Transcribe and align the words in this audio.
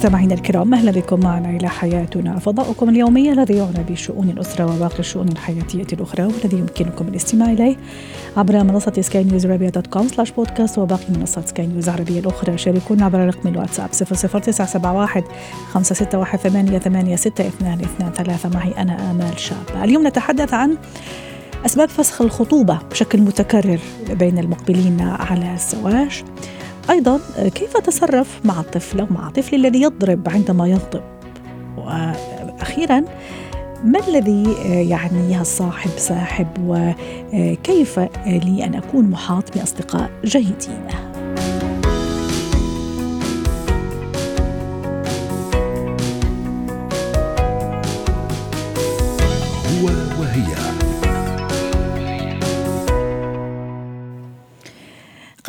مستمعينا 0.00 0.34
الكرام 0.34 0.74
أهلا 0.74 0.90
بكم 0.90 1.20
معنا 1.20 1.50
إلى 1.50 1.68
حياتنا. 1.68 2.38
فضاؤكم 2.38 2.88
اليومي 2.88 3.32
الذي 3.32 3.54
يعنى 3.54 3.84
بشؤون 3.88 4.30
الأسرة 4.30 4.76
وباقي 4.76 4.98
الشؤون 4.98 5.28
الحياتية 5.28 5.86
الأخرى 5.92 6.22
والذي 6.22 6.58
يمكنكم 6.58 7.08
الاستماع 7.08 7.52
إليه 7.52 7.76
عبر 8.36 8.64
منصة 8.64 8.92
سكاي 9.00 9.24
نيوز 9.24 9.46
عربيه 9.46 9.68
dot 9.68 9.86
com 9.86 10.08
slash 10.08 10.30
podcast 10.30 10.78
وباقي 10.78 11.04
منصات 11.18 11.48
سكاي 11.48 11.66
نيوز 11.66 11.88
العربية 11.88 12.20
الأخرى. 12.20 12.58
شاركونا 12.58 13.04
عبر 13.04 13.26
رقم 13.26 13.48
الواتساب 13.48 13.90
00971 13.90 15.22
561 15.72 16.38
886223 16.38 18.52
معي 18.54 18.82
أنا 18.82 19.10
آمال 19.10 19.38
شاب. 19.38 19.82
اليوم 19.84 20.06
نتحدث 20.06 20.54
عن 20.54 20.76
أسباب 21.66 21.88
فسخ 21.88 22.22
الخطوبة 22.22 22.78
بشكل 22.90 23.20
متكرر 23.20 23.78
بين 24.10 24.38
المقبلين 24.38 25.00
على 25.00 25.54
الزواج. 25.54 26.24
أيضا 26.90 27.20
كيف 27.54 27.76
أتصرف 27.76 28.40
مع 28.44 28.60
الطفل 28.60 29.06
مع 29.10 29.28
الطفل 29.28 29.56
الذي 29.56 29.82
يضرب 29.82 30.28
عندما 30.28 30.68
يغضب 30.68 31.02
وأخيرا 31.76 33.04
ما 33.84 34.00
الذي 34.08 34.52
يعنيه 34.88 35.40
الصاحب 35.40 35.90
ساحب؟ 35.96 36.46
وكيف 36.66 37.98
لي 38.26 38.64
أن 38.64 38.74
أكون 38.74 39.04
محاط 39.10 39.58
بأصدقاء 39.58 40.10
جيدين؟ 40.24 40.86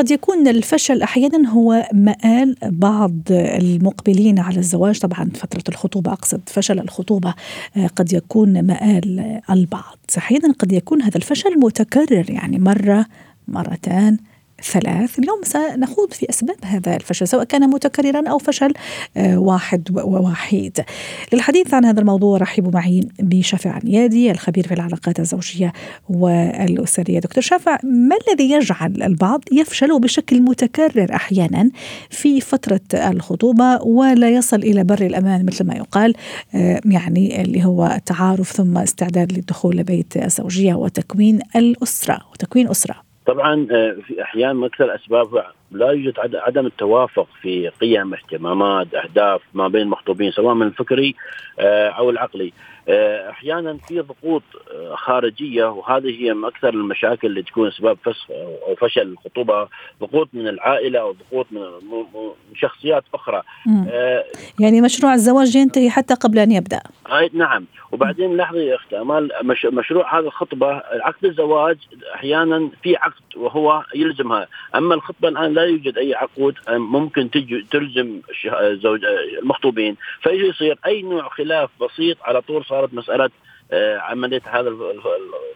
قد 0.02 0.12
يكون 0.12 0.48
الفشل 0.48 1.02
أحيانا 1.02 1.50
هو 1.50 1.90
مآل 1.94 2.56
بعض 2.64 3.14
المقبلين 3.32 4.40
على 4.40 4.60
الزواج. 4.60 5.00
طبعا 5.00 5.30
فترة 5.36 5.64
الخطوبة 5.70 6.12
أقصد 6.14 6.42
فشل 6.46 6.80
الخطوبة 6.80 7.34
قد 7.96 8.14
يكون 8.14 8.62
مآل 8.62 9.42
البعض. 9.50 9.98
أحيانا 10.18 10.54
قد 10.60 10.72
يكون 10.72 11.02
هذا 11.02 11.18
الفشل 11.18 11.60
متكرر 11.60 12.30
يعني 12.30 12.60
مرة 12.60 13.06
مرتان 13.48 14.18
ثلاث 14.64 15.20
اليوم 15.20 15.42
سنخوض 15.44 16.14
في 16.14 16.30
أسباب 16.30 16.58
هذا 16.66 16.96
الفشل 16.96 17.28
سواء 17.28 17.44
كان 17.44 17.70
متكررا 17.70 18.30
أو 18.30 18.38
فشل 18.38 18.74
واحد 19.18 19.88
ووحيد 19.92 20.80
للحديث 21.34 21.74
عن 21.74 21.86
هذا 21.86 22.00
الموضوع 22.00 22.38
رحبوا 22.38 22.72
معي 22.72 23.08
بشافع 23.20 23.72
عنيادي 23.72 24.32
الخبير 24.32 24.68
في 24.68 24.74
العلاقات 24.74 25.20
الزوجية 25.20 25.74
والأسرية. 26.10 27.20
دكتور 27.20 27.44
شافع 27.44 27.78
ما 27.84 28.16
الذي 28.28 28.52
يجعل 28.52 29.04
البعض 29.04 29.44
يفشل 29.52 30.00
بشكل 30.00 30.42
متكرر 30.42 31.16
أحيانا 31.16 31.70
في 32.10 32.42
فترة 32.42 32.82
الخطوبة 32.94 33.82
ولا 33.82 34.30
يصل 34.30 34.58
إلى 34.58 34.84
بر 34.84 35.02
الأمان 35.02 35.46
مثل 35.46 35.66
ما 35.66 35.76
يقال 35.76 36.14
يعني 36.86 37.42
اللي 37.42 37.66
هو 37.66 37.86
التعارف 37.86 38.52
ثم 38.52 38.78
استعداد 38.78 39.34
للدخول 39.34 39.78
لبيت 39.78 40.18
الزوجية 40.18 40.74
وتكوين 40.74 41.40
الأسرة 41.56 42.20
وتكوين 42.32 42.70
أسرة؟ 42.70 43.11
طبعا 43.26 43.66
في 44.08 44.22
احيان 44.22 44.56
من 44.56 44.64
أكثر 44.64 44.86
الاسباب 44.86 45.44
لا 45.72 45.92
يوجد 45.92 46.36
عدم 46.36 46.66
التوافق 46.66 47.28
في 47.42 47.70
قيم 47.82 48.14
اهتمامات 48.14 48.96
أهداف 48.96 49.42
ما 49.54 49.68
بين 49.68 49.82
المخطوبين 49.82 50.32
سواء 50.32 50.54
من 50.54 50.68
الفكري 50.68 51.16
أو 51.60 52.10
العقلي. 52.10 52.54
أحيانا 53.30 53.78
في 53.88 54.00
ضغوط 54.00 54.44
خارجية 54.94 55.66
وهذه 55.66 56.24
هي 56.24 56.34
من 56.34 56.46
أكثر 56.46 56.70
المشاكل 56.70 57.28
اللي 57.28 57.42
تكون 57.44 57.68
اسباب 57.68 57.98
فسخ 58.04 58.32
أو 58.68 58.76
فشل 58.76 59.02
الخطوبة 59.02 59.68
ضغوط 60.02 60.30
من 60.34 60.48
العائلة 60.48 61.00
أو 61.00 61.16
ضغوط 61.32 61.48
من 61.52 61.62
شخصيات 62.56 63.04
أخرى. 63.14 63.42
يعني 64.60 64.82
مشروع 64.82 65.14
الزواج 65.14 65.56
ينتهي 65.56 65.90
حتى 65.90 66.14
قبل 66.14 66.40
أن 66.40 66.52
يبدأ. 66.52 66.82
نعم. 67.34 67.66
وبعدين 67.92 68.38
لاحظي 68.38 68.66
يا 68.66 68.76
اخت 68.76 68.94
أمال 68.94 69.32
مش 69.44 69.66
مشروع 69.66 70.20
هذه 70.20 70.26
الخطبة 70.26 70.68
عقد 71.02 71.26
الزواج 71.26 71.78
أحيانا 72.16 72.70
في 72.84 72.96
عقد 72.96 73.22
وهو 73.36 73.84
يلزمها. 73.96 74.48
أما 74.76 74.96
الخطبة 74.96 75.28
الآن 75.30 75.54
لا 75.54 75.61
يوجد 75.64 75.98
أي 75.98 76.16
عقود 76.16 76.56
ممكن 76.70 77.32
تجي 77.32 77.66
تلزم 77.72 78.22
زوج 78.72 79.06
المخطوبين. 79.42 79.98
فيجي 80.22 80.48
يصير؟ 80.48 80.80
أي 80.86 81.02
نوع 81.02 81.30
خلاف 81.30 81.70
بسيط 81.82 82.18
على 82.22 82.42
طول 82.42 82.66
صارت 82.66 82.94
مسألة 82.94 83.30
عملية 83.98 84.42
هذا 84.46 84.76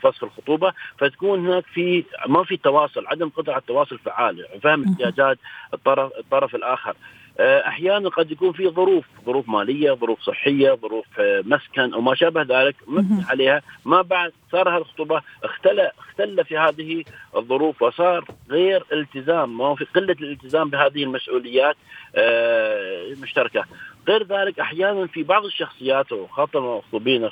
فسخ 0.02 0.24
الخطوبة. 0.24 0.74
فتكون 0.98 1.48
هناك 1.48 1.66
في 1.66 2.04
ما 2.28 2.44
في 2.44 2.58
تواصل 2.58 3.08
عدم 3.08 3.30
قدره 3.30 3.54
على 3.54 3.62
التواصل 3.62 3.98
فعال 3.98 4.46
فهم 4.64 4.84
احتياجات 4.84 5.38
الطرف 5.74 6.12
الطرف 6.20 6.56
الآخر. 6.56 6.96
أحيانا 7.40 8.10
قد 8.10 8.32
يكون 8.32 8.52
في 8.52 8.70
ظروف 8.70 9.06
ظروف 9.26 9.50
مالية 9.50 9.92
ظروف 9.92 10.22
صحية 10.22 10.74
ظروف 10.74 11.06
مسكن 11.20 11.94
أو 11.94 12.02
ما 12.02 12.16
شابه 12.16 12.42
ذلك 12.42 12.76
مبني 12.88 13.24
عليها. 13.30 13.62
ما 13.86 14.02
بعد 14.02 14.32
صار 14.52 14.70
هذه 14.70 14.78
الخطوبه 14.78 15.22
اختل 15.44 15.80
اختل 15.80 16.46
في 16.46 16.58
هذه 16.58 17.04
الظروف 17.36 17.82
وصار 17.82 18.26
غير 18.50 18.84
التزام 18.94 19.58
ما 19.58 19.76
في 19.76 19.86
قلة 19.86 20.16
الالتزام 20.22 20.70
بهذه 20.70 21.04
المسؤوليات 21.04 21.76
المشتركة. 22.16 23.66
غير 24.08 24.24
ذلك 24.24 24.60
أحيانا 24.60 25.08
في 25.08 25.24
بعض 25.24 25.46
الشخصيات 25.46 26.12
وخاصة 26.12 26.60
المخطوبين 26.60 27.30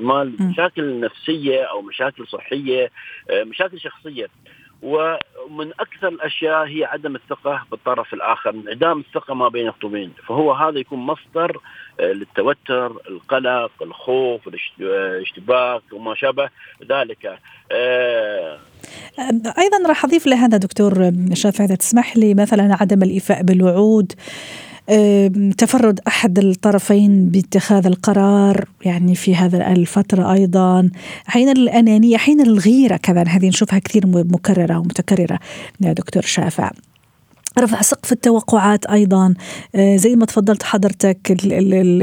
مال 0.00 0.32
مشاكل 0.40 1.00
نفسية 1.00 1.62
أو 1.62 1.82
مشاكل 1.82 2.26
صحية 2.26 2.90
مشاكل 3.30 3.80
شخصية 3.80 4.28
ومن 4.82 5.70
أكثر 5.80 6.08
الأشياء 6.08 6.66
هي 6.66 6.84
عدم 6.84 7.16
الثقة 7.16 7.62
بالطرف 7.70 8.14
الآخر، 8.14 8.50
انعدام 8.50 9.00
الثقة 9.00 9.34
ما 9.34 9.48
بين 9.48 9.62
المخطوبين، 9.62 10.12
فهو 10.28 10.52
هذا 10.52 10.78
يكون 10.78 10.98
مصدر 10.98 11.60
للتوتر، 12.00 12.92
القلق، 13.08 13.70
الخوف، 13.82 14.40
الاشتباك 14.80 15.82
وما 15.92 16.14
شابه 16.14 16.48
ذلك. 16.88 17.38
أيضا 19.58 19.88
راح 19.88 20.04
أضيف 20.04 20.26
لهذا 20.26 20.56
دكتور 20.56 21.12
شافع 21.34 21.64
إذا 21.64 21.74
تسمح 21.74 22.16
لي 22.16 22.34
مثلا 22.34 22.76
عدم 22.80 23.02
الإيفاء 23.02 23.42
بالوعود 23.42 24.12
تفرد 25.58 26.00
أحد 26.06 26.38
الطرفين 26.38 27.28
باتخاذ 27.28 27.86
القرار 27.86 28.68
يعني 28.84 29.14
في 29.14 29.36
هذا 29.36 29.72
الفترة 29.72 30.32
أيضا. 30.32 30.90
أحيانا 31.28 31.52
الانانيه 31.52 32.16
أحيانا 32.16 32.42
الغيرة 32.42 32.96
كمان 32.96 33.28
هذه 33.28 33.48
نشوفها 33.48 33.78
كثير 33.78 34.06
مكررة 34.06 34.78
ومتكررة 34.78 35.38
يا 35.80 35.92
دكتور 35.92 36.22
شافع. 36.22 36.70
رفع 37.58 37.80
سقف 37.82 38.12
التوقعات 38.12 38.86
أيضا. 38.86 39.34
زي 39.76 40.16
ما 40.16 40.26
تفضلت 40.26 40.62
حضرتك 40.62 41.36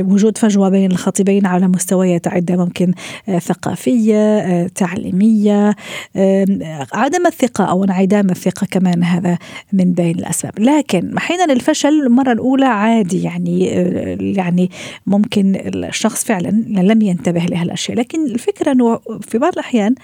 وجود 0.07 0.37
فجوة 0.37 0.69
بين 0.69 0.91
الخطيبين 0.91 1.45
على 1.45 1.67
مستويات 1.67 2.27
عده 2.27 2.55
ممكن 2.55 2.93
ثقافية 3.39 4.67
تعليمية. 4.67 5.75
عدم 6.93 7.27
الثقة 7.27 7.63
أو 7.63 7.83
انعدام 7.83 8.29
الثقة 8.29 8.67
كمان 8.71 9.03
هذا 9.03 9.37
من 9.73 9.93
بين 9.93 10.15
الأسباب. 10.19 10.59
لكن 10.59 11.17
أحيانا 11.17 11.53
الفشل 11.53 11.89
المرة 11.89 12.31
الأولى 12.31 12.65
عادي 12.65 13.23
يعني 13.23 13.65
يعني 14.19 14.69
ممكن 15.07 15.55
الشخص 15.65 16.23
فعلا 16.23 16.49
لم 16.67 17.01
ينتبه 17.01 17.39
لهالاشياء 17.39 17.97
لكن 17.97 18.25
الفكرة 18.25 18.71
إنه 18.71 18.99
في 19.21 19.37
بعض 19.37 19.53
الأحيان 19.53 19.95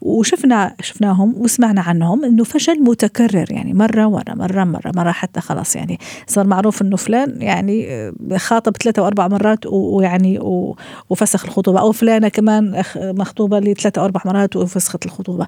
وشفنا 0.00 0.74
شفناهم 0.80 1.34
وسمعنا 1.38 1.80
عنهم 1.80 2.24
إنه 2.24 2.44
فشل 2.44 2.82
متكرر 2.82 3.52
يعني 3.52 3.74
مرة 3.74 4.06
ورا 4.06 4.34
مرة 4.34 4.64
مرة 4.64 4.91
مرة 4.96 5.10
حتى 5.12 5.40
خلاص 5.40 5.76
يعني 5.76 5.98
صار 6.26 6.46
معروف 6.46 6.82
إنه 6.82 6.96
فلان 6.96 7.42
يعني 7.42 8.12
خاطب 8.36 8.76
ثلاثة 8.76 9.02
وأربع 9.02 9.28
مرات 9.28 9.66
ويعني 9.66 10.38
وفسخ 11.10 11.44
الخطوبة 11.44 11.80
أو 11.80 11.92
فلانة 11.92 12.28
كمان 12.28 12.82
مخطوبة 12.96 13.58
لثلاثة 13.58 14.02
وأربع 14.02 14.20
مرات 14.24 14.56
وفسخت 14.56 15.06
الخطوبة. 15.06 15.46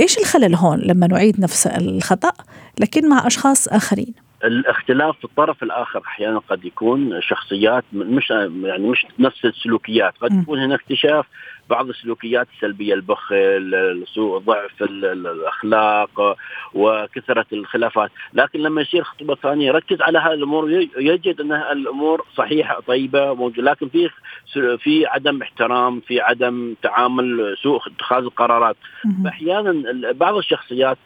إيش 0.00 0.18
الخلل 0.18 0.54
هون 0.54 0.78
لما 0.78 1.06
نعيد 1.06 1.40
نفس 1.40 1.66
الخطأ 1.66 2.32
لكن 2.80 3.08
مع 3.08 3.26
أشخاص 3.26 3.68
آخرين؟ 3.68 4.14
الاختلاف 4.44 5.18
في 5.18 5.24
الطرف 5.24 5.62
الآخر 5.62 6.02
أحيانا 6.06 6.38
قد 6.38 6.64
يكون 6.64 7.20
شخصيات 7.20 7.84
مش 7.92 8.30
يعني 8.64 8.88
مش 8.88 9.06
نفس 9.18 9.44
السلوكيات 9.44 10.14
قد 10.20 10.42
يكون 10.42 10.58
هنا 10.58 10.74
اكتشاف 10.74 11.26
بعض 11.70 11.88
السلوكيات 11.88 12.46
السلبية 12.56 12.94
البخل 12.94 14.04
سوء 14.14 14.38
ضعف 14.38 14.82
الأخلاق 14.82 16.36
وكثرة 16.74 17.46
الخلافات. 17.52 18.10
لكن 18.34 18.60
لما 18.60 18.80
يصير 18.80 19.04
خطبة 19.04 19.34
ثانية 19.34 19.66
يركز 19.66 20.02
على 20.02 20.18
هذه 20.18 20.32
الأمور. 20.32 20.70
يجد 20.98 21.40
أن 21.40 21.52
الأمور 21.52 22.24
صحيحة 22.36 22.80
طيبة 22.80 23.34
موجودة. 23.34 23.70
لكن 23.70 23.88
في 23.88 24.10
في 24.78 25.06
عدم 25.06 25.42
احترام 25.42 26.00
في 26.00 26.20
عدم 26.20 26.74
تعامل 26.82 27.56
سوء 27.62 27.80
اتخاذ 27.86 28.24
القرارات. 28.24 28.76
فأحيانا 29.24 30.12
بعض 30.12 30.36
الشخصيات 30.36 30.98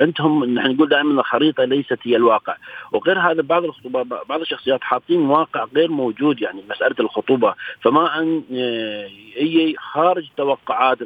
عندهم 0.00 0.44
نحن 0.44 0.70
نقول 0.70 0.88
دائما 0.88 1.20
الخريطة 1.20 1.64
ليست 1.64 1.98
هي 2.02 2.16
الواقع. 2.16 2.56
وغير 2.92 3.18
هذا 3.18 3.42
بعض 3.42 3.64
الخطوبة 3.64 4.02
بعض 4.02 4.40
الشخصيات 4.40 4.84
حاطين 4.84 5.20
واقع 5.20 5.66
غير 5.76 5.90
موجود 5.90 6.42
يعني 6.42 6.62
مسألة 6.70 6.96
الخطوبة. 7.00 7.54
فما 7.80 8.20
أن 8.20 8.42
هي 9.46 9.74
خارج 9.76 10.28
توقعات 10.36 10.98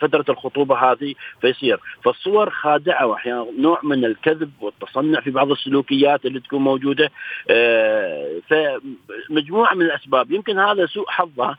فترة 0.00 0.24
الخطوبة 0.28 0.76
هذه 0.76 1.14
فيصير. 1.40 1.80
فالصور 2.04 2.50
خادعة 2.50 3.06
وأحيانا 3.06 3.46
نوع 3.58 3.80
من 3.82 4.04
الكذب 4.04 4.50
والتصنع 4.60 5.20
في 5.20 5.30
بعض 5.30 5.50
السلوكيات 5.50 6.26
اللي 6.26 6.40
تكون 6.40 6.62
موجودة. 6.62 7.10
آه، 7.50 8.40
فمجموعة 8.48 9.74
من 9.74 9.82
الأسباب. 9.82 10.30
يمكن 10.30 10.58
هذا 10.58 10.86
سوء 10.86 11.06
حظها 11.08 11.58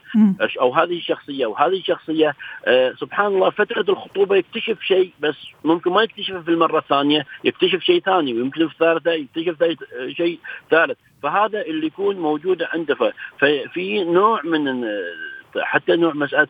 أو 0.61 0.73
هذه 0.73 0.97
الشخصية. 0.97 1.45
وهذه 1.45 1.77
الشخصية 1.77 2.35
آه، 2.65 2.93
سبحان 2.99 3.27
الله 3.27 3.49
فترة 3.49 3.85
الخطوبة 3.89 4.35
يكتشف 4.35 4.81
شيء 4.81 5.11
بس 5.19 5.35
ممكن 5.63 5.91
ما 5.91 6.03
يكتشفه 6.03 6.41
في 6.41 6.51
المرة 6.51 6.79
الثانية 6.79 7.25
يكتشف 7.43 7.79
شيء 7.79 8.01
ثاني 8.01 8.33
ويمكن 8.33 8.67
في 8.67 8.73
الثالثة 8.73 9.11
يكتشف 9.11 9.77
شيء 10.17 10.39
ثالث. 10.71 10.97
فهذا 11.23 11.61
اللي 11.61 11.87
يكون 11.87 12.15
موجود 12.15 12.63
عنده. 12.63 13.13
ففي 13.39 14.03
نوع 14.03 14.41
من 14.43 14.85
حتى 15.61 15.95
نوع 15.95 16.13
مسألة 16.13 16.47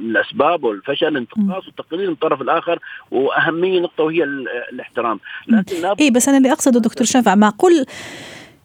من 0.00 0.10
الأسباب 0.10 0.64
والفشل 0.64 1.06
الانتقاص 1.06 1.66
والتقليل 1.66 2.06
من 2.06 2.12
الطرف 2.12 2.40
الآخر 2.40 2.78
وأهمية 3.10 3.80
نقطة 3.80 4.04
وهي 4.04 4.24
الاحترام. 4.72 5.20
لكن 5.48 5.86
اي 6.00 6.10
بس 6.10 6.28
أنا 6.28 6.38
اللي 6.38 6.52
أقصده 6.52 6.80
دكتور 6.80 7.06
شافع 7.06 7.34
معقول 7.34 7.86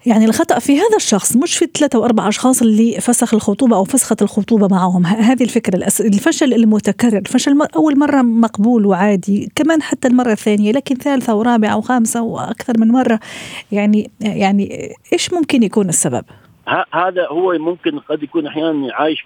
يعني 0.05 0.25
الخطأ 0.25 0.59
في 0.59 0.77
هذا 0.77 0.95
الشخص 0.95 1.35
مش 1.35 1.57
في 1.57 1.65
الثلاثة 1.65 1.99
وأربع 1.99 2.27
أشخاص 2.27 2.61
اللي 2.61 3.01
فسخ 3.01 3.33
الخطوبة 3.33 3.75
أو 3.75 3.83
فسخت 3.83 4.21
الخطوبة 4.21 4.67
معهم؟ 4.67 5.05
هذه 5.05 5.43
الفكرة 5.43 5.87
الفشل 5.99 6.53
المتكرر 6.53 7.17
الفشل 7.17 7.67
أول 7.75 7.99
مرة 7.99 8.21
مقبول 8.21 8.85
وعادي 8.85 9.51
كمان 9.55 9.81
حتى 9.81 10.07
المرة 10.07 10.31
الثانية 10.31 10.71
لكن 10.71 10.95
ثالثة 10.95 11.35
ورابعة 11.35 11.77
وخامسة 11.77 12.21
وأكثر 12.21 12.73
من 12.77 12.87
مرة. 12.87 13.19
يعني 13.71 14.11
يعني 14.21 14.95
إيش 15.13 15.33
ممكن 15.33 15.63
يكون 15.63 15.89
السبب؟ 15.89 16.25
هذا 16.93 17.27
هو 17.27 17.53
ممكن 17.57 17.99
قد 17.99 18.23
يكون 18.23 18.47
أحيانا 18.47 18.93
عايش 18.93 19.21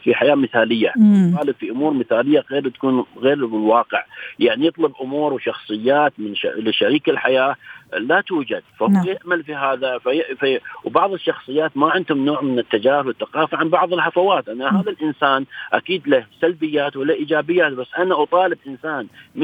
في 0.00 0.14
حياة 0.18 0.34
مثالية. 0.34 0.92
طالب 1.38 1.54
في 1.60 1.70
أمور 1.70 1.92
مثالية 1.92 2.44
غير 2.50 2.68
تكون 2.68 3.04
غير 3.18 3.32
الواقع. 3.32 4.04
يعني 4.38 4.66
يطلب 4.66 4.92
أمور 5.00 5.32
وشخصيات 5.32 6.12
من 6.18 6.34
لشريك 6.56 7.08
الحياة 7.08 7.56
لا 7.98 8.20
توجد. 8.20 8.62
فهو 8.78 8.88
نعم. 8.88 9.06
يأمل 9.06 9.44
في 9.44 9.54
هذا 9.54 9.98
في 9.98 10.22
في 10.40 10.60
وبعض 10.84 11.12
الشخصيات 11.12 11.76
ما 11.76 11.90
عندهم 11.90 12.24
نوع 12.24 12.40
من 12.40 12.58
التجاهل 12.58 13.06
والثقافة 13.06 13.56
عن 13.56 13.68
بعض 13.68 13.92
الهفوات 13.92 14.48
أنا 14.48 14.70
م. 14.70 14.76
هذا 14.76 14.90
الإنسان 14.90 15.46
أكيد 15.72 16.08
له 16.08 16.26
سلبيات 16.40 16.96
ولا 16.96 17.14
إيجابيات 17.14 17.72
بس 17.72 17.86
أنا 17.98 18.22
أطالب 18.22 18.58
إنسان 18.66 19.06
100% 19.36 19.40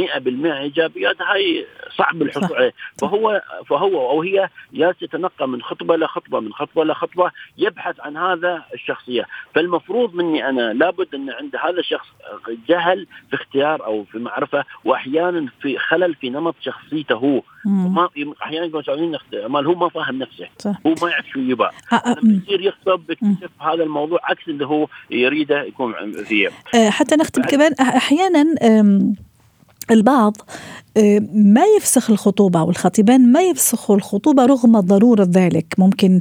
إيجابيات 0.46 1.22
هاي 1.22 1.66
صعب 1.96 2.22
الحصول 2.22 2.56
عليه. 2.56 2.72
فهو 3.00 3.42
فهو 3.66 4.10
أو 4.10 4.22
هي 4.22 4.48
جالس 4.72 5.02
يتنقى 5.02 5.48
من 5.48 5.62
خطبة 5.62 5.96
لخطبة 5.96 6.40
من 6.40 6.52
خطبة 6.52 6.84
لخطبة 6.84 7.30
يبحث 7.58 8.00
عن 8.00 8.16
هذا 8.16 8.62
الشخصية. 8.74 9.26
فالمفروض 9.54 10.14
مني 10.14 10.48
أنا 10.48 10.72
لابد 10.72 11.14
أن 11.14 11.30
عند 11.30 11.56
هذا 11.56 11.80
الشخص 11.80 12.06
جهل 12.68 13.06
في 13.30 13.36
اختيار 13.36 13.84
أو 13.84 14.04
في 14.04 14.18
معرفة 14.18 14.64
وأحيانا 14.84 15.48
في 15.60 15.78
خلل 15.78 16.14
في 16.14 16.30
نمط 16.30 16.54
شخصيته. 16.60 17.14
هو 17.14 17.42
ما 17.66 18.08
أحيانا 18.42 18.66
يكون 18.66 18.82
سعوديين 18.82 19.16
مال 19.48 19.66
هو 19.66 19.74
ما 19.74 19.88
فاهم 19.88 20.18
نفسه. 20.18 20.48
صح. 20.58 20.74
هو 20.86 20.94
ما 21.02 21.10
يعرف 21.10 21.26
شو 21.32 21.40
يبغى. 21.40 21.70
آه، 21.92 21.94
آه، 21.94 22.16
لما 22.22 22.40
يصير 22.44 22.60
يخطب 22.60 23.10
يكتشف 23.10 23.50
هذا 23.60 23.82
الموضوع 23.82 24.18
عكس 24.22 24.48
اللي 24.48 24.66
هو 24.66 24.86
يريده 25.10 25.62
يكون 25.62 25.94
فيه. 26.24 26.48
آه، 26.74 26.90
حتى 26.90 27.16
نختم 27.16 27.42
كمان 27.42 27.72
أحيانا 27.80 28.44
البعض 29.90 30.36
آه، 30.96 31.22
ما 31.34 31.62
يفسخ 31.76 32.10
الخطوبة 32.10 32.60
أو 32.60 32.70
الخطيبان 32.70 33.32
ما 33.32 33.42
يفسخوا 33.42 33.96
الخطوبة 33.96 34.46
رغم 34.46 34.80
ضرورة 34.80 35.28
ذلك. 35.30 35.66
ممكن 35.78 36.20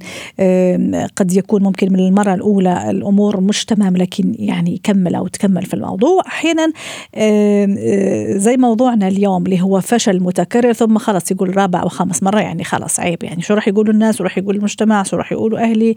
قد 1.15 1.33
يكون 1.33 1.63
ممكن 1.63 1.93
من 1.93 1.99
المرة 1.99 2.33
الأولى 2.33 2.89
الأمور 2.89 3.41
مش 3.41 3.65
تمام 3.65 3.97
لكن 3.97 4.35
يعني 4.39 4.73
يكمل 4.73 5.15
أو 5.15 5.27
تكمل 5.27 5.65
في 5.65 5.73
الموضوع. 5.73 6.21
أحيانا 6.27 6.71
آه، 7.15 8.37
زي 8.37 8.57
موضوعنا 8.57 9.07
اليوم 9.07 9.45
اللي 9.45 9.61
هو 9.61 9.81
فشل 9.81 10.19
متكرر 10.19 10.73
ثم 10.73 10.97
خلص 10.97 11.31
يقول 11.31 11.57
رابع 11.57 11.81
أو 11.81 11.89
خامس 11.89 12.23
مرة 12.23 12.39
يعني 12.39 12.63
خلص 12.63 12.99
عيب. 12.99 13.23
يعني 13.23 13.41
شو 13.41 13.53
راح 13.53 13.67
يقولوا 13.67 13.93
الناس؟ 13.93 14.21
وراح 14.21 14.37
يقول 14.37 14.55
المجتمع؟ 14.55 15.03
شو 15.03 15.17
راح 15.17 15.31
يقولوا 15.31 15.59
أهلي؟ 15.59 15.95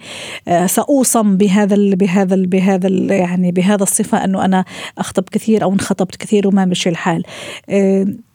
آه، 0.49 0.67
سأوصم 0.67 1.37
بهذا 1.37 1.75
ال 1.75 1.97
بهذا 1.97 2.35
ال 2.35 2.47
بهذا 2.47 2.89
ال 2.89 3.11
يعني 3.11 3.53
بهذا 3.53 3.83
الصفة 3.83 4.25
أنه 4.25 4.45
أنا 4.45 4.65
أخطب 4.99 5.25
كثير 5.33 5.63
أو 5.63 5.73
انخطبت 5.73 6.17
كثير 6.17 6.49
وما 6.49 6.65
مشي 6.65 6.89
الحال. 6.89 7.23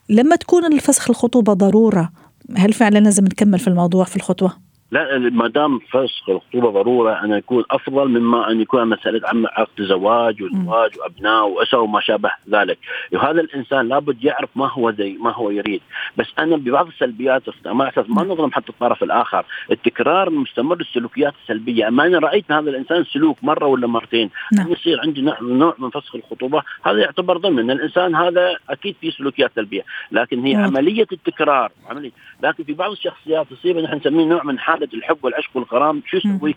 لما 0.09 0.35
تكون 0.35 0.65
الفسخ 0.73 1.09
الخطوبة 1.09 1.53
ضرورة 1.53 2.11
هل 2.57 2.73
فعلا 2.73 2.99
لازم 2.99 3.25
نكمل 3.25 3.59
في 3.59 3.67
الموضوع 3.67 4.05
في 4.05 4.15
الخطوة؟ 4.15 4.53
لا 4.93 5.19
ما 5.19 5.47
دام 5.47 5.79
فسخ 5.79 6.29
الخطوبة 6.29 6.69
ضرورة 6.69 7.23
ان 7.23 7.31
يكون 7.31 7.63
أفضل 7.71 8.07
مما 8.07 8.51
أن 8.51 8.61
يكون 8.61 8.87
مسألة 8.87 9.29
عم 9.29 9.45
عقد 9.47 9.81
زواج 9.81 10.41
وزواج 10.43 10.91
وأبناء 10.99 11.47
وأسر 11.47 11.79
وما 11.79 12.01
شابه 12.01 12.31
ذلك، 12.49 12.77
وهذا 13.13 13.41
الإنسان 13.41 13.87
لابد 13.87 14.23
يعرف 14.23 14.49
ما 14.55 14.69
هو 14.71 14.91
زي 14.91 15.17
ما 15.19 15.33
هو 15.33 15.49
يريد، 15.49 15.81
بس 16.17 16.27
أنا 16.39 16.55
ببعض 16.55 16.87
السلبيات 16.87 17.43
أساس 17.47 18.09
ما 18.09 18.23
نظلم 18.23 18.51
حتى 18.51 18.69
الطرف 18.69 19.03
الآخر، 19.03 19.45
التكرار 19.71 20.27
المستمر 20.27 20.81
السلوكيات 20.81 21.33
السلبية، 21.43 21.87
أما 21.87 22.05
أنا 22.05 22.19
رأيت 22.19 22.51
هذا 22.51 22.69
الإنسان 22.69 23.03
سلوك 23.03 23.37
مرة 23.43 23.65
ولا 23.65 23.87
مرتين، 23.87 24.29
نعم. 24.53 24.71
يصير 24.71 25.01
عندي 25.01 25.21
نوع 25.41 25.75
من 25.79 25.89
فسخ 25.89 26.15
الخطوبة، 26.15 26.63
هذا 26.83 26.99
يعتبر 26.99 27.37
ضمن 27.37 27.71
الإنسان 27.71 28.15
هذا 28.15 28.55
أكيد 28.69 28.95
في 29.01 29.11
سلوكيات 29.11 29.51
سلبية، 29.55 29.83
لكن 30.11 30.39
هي 30.39 30.53
نعم. 30.53 30.63
عملية 30.63 31.07
التكرار، 31.11 31.71
عملية، 31.89 32.11
لكن 32.43 32.63
في 32.63 32.73
بعض 32.73 32.91
الشخصيات 32.91 33.47
تصيب 33.53 33.77
نحن 33.77 33.95
نسميه 33.95 34.25
نوع 34.25 34.43
من 34.43 34.59
حالة 34.59 34.82
حاله 34.83 34.97
الحب 34.97 35.17
والعشق 35.21 35.49
والغرام 35.53 36.01
شو 36.05 36.17
يسوي؟ 36.17 36.55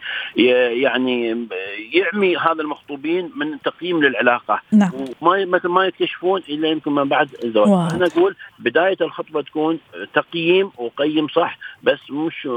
يعني 0.82 1.46
يعمي 1.92 2.36
هذا 2.36 2.62
المخطوبين 2.62 3.30
من 3.36 3.60
تقييم 3.64 4.02
للعلاقة. 4.02 4.60
نعم. 4.72 4.90
وما 5.20 5.44
مثل 5.44 5.68
ما 5.68 5.86
يكتشفون 5.86 6.42
إلا 6.48 6.68
يمكن 6.68 6.90
ما 6.90 7.04
بعد 7.04 7.28
الزواج. 7.44 7.92
أنا 7.94 8.06
أقول 8.06 8.36
بداية 8.58 8.96
الخطبة 9.00 9.42
تكون 9.42 9.78
تقييم 10.14 10.70
وقيم 10.78 11.28
صح 11.28 11.58
بس 11.82 12.10
مش 12.10 12.48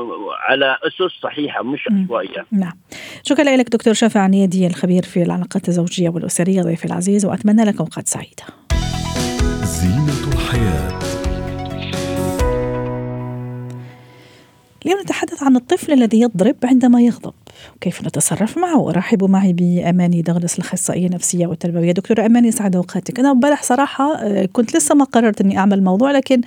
على 0.49 0.77
أسس 0.83 1.13
صحيحة 1.21 1.63
مش 1.63 1.87
عشوائية. 1.91 2.45
نعم. 2.51 2.73
شكرا 3.23 3.57
لك 3.57 3.69
دكتور 3.69 3.93
شافع 3.93 4.19
عنيدي 4.19 4.67
الخبير 4.67 5.03
في 5.03 5.23
العلاقات 5.23 5.67
الزوجية 5.67 6.09
والأسرية 6.09 6.61
ضيفي 6.61 6.85
العزيز 6.85 7.25
وأتمنى 7.25 7.63
لكم 7.63 7.79
أوقات 7.79 8.07
سعيدة. 8.07 8.68
اليوم 14.89 15.01
نتحدث 15.01 15.43
عن 15.43 15.55
الطفل 15.55 15.93
الذي 15.93 16.21
يضرب 16.21 16.55
عندما 16.63 17.01
يغضب. 17.01 17.33
كيف 17.81 18.03
نتصرف 18.03 18.57
معه. 18.57 18.89
أرحب 18.89 19.23
معي 19.23 19.53
بأماني 19.53 20.21
دغلس 20.21 20.59
الأخصائية 20.59 21.07
النفسية 21.07 21.47
والتربوية. 21.47 21.91
دكتورة 21.91 22.25
أماني 22.25 22.51
سعد 22.51 22.75
أوقاتك. 22.75 23.19
أنا 23.19 23.31
امبارح 23.31 23.63
صراحة 23.63 24.15
آه، 24.15 24.45
كنت 24.45 24.75
لسه 24.75 24.95
ما 24.95 25.05
قررت 25.05 25.41
أني 25.41 25.57
أعمل 25.57 25.83
موضوع 25.83 26.11
لكن 26.11 26.41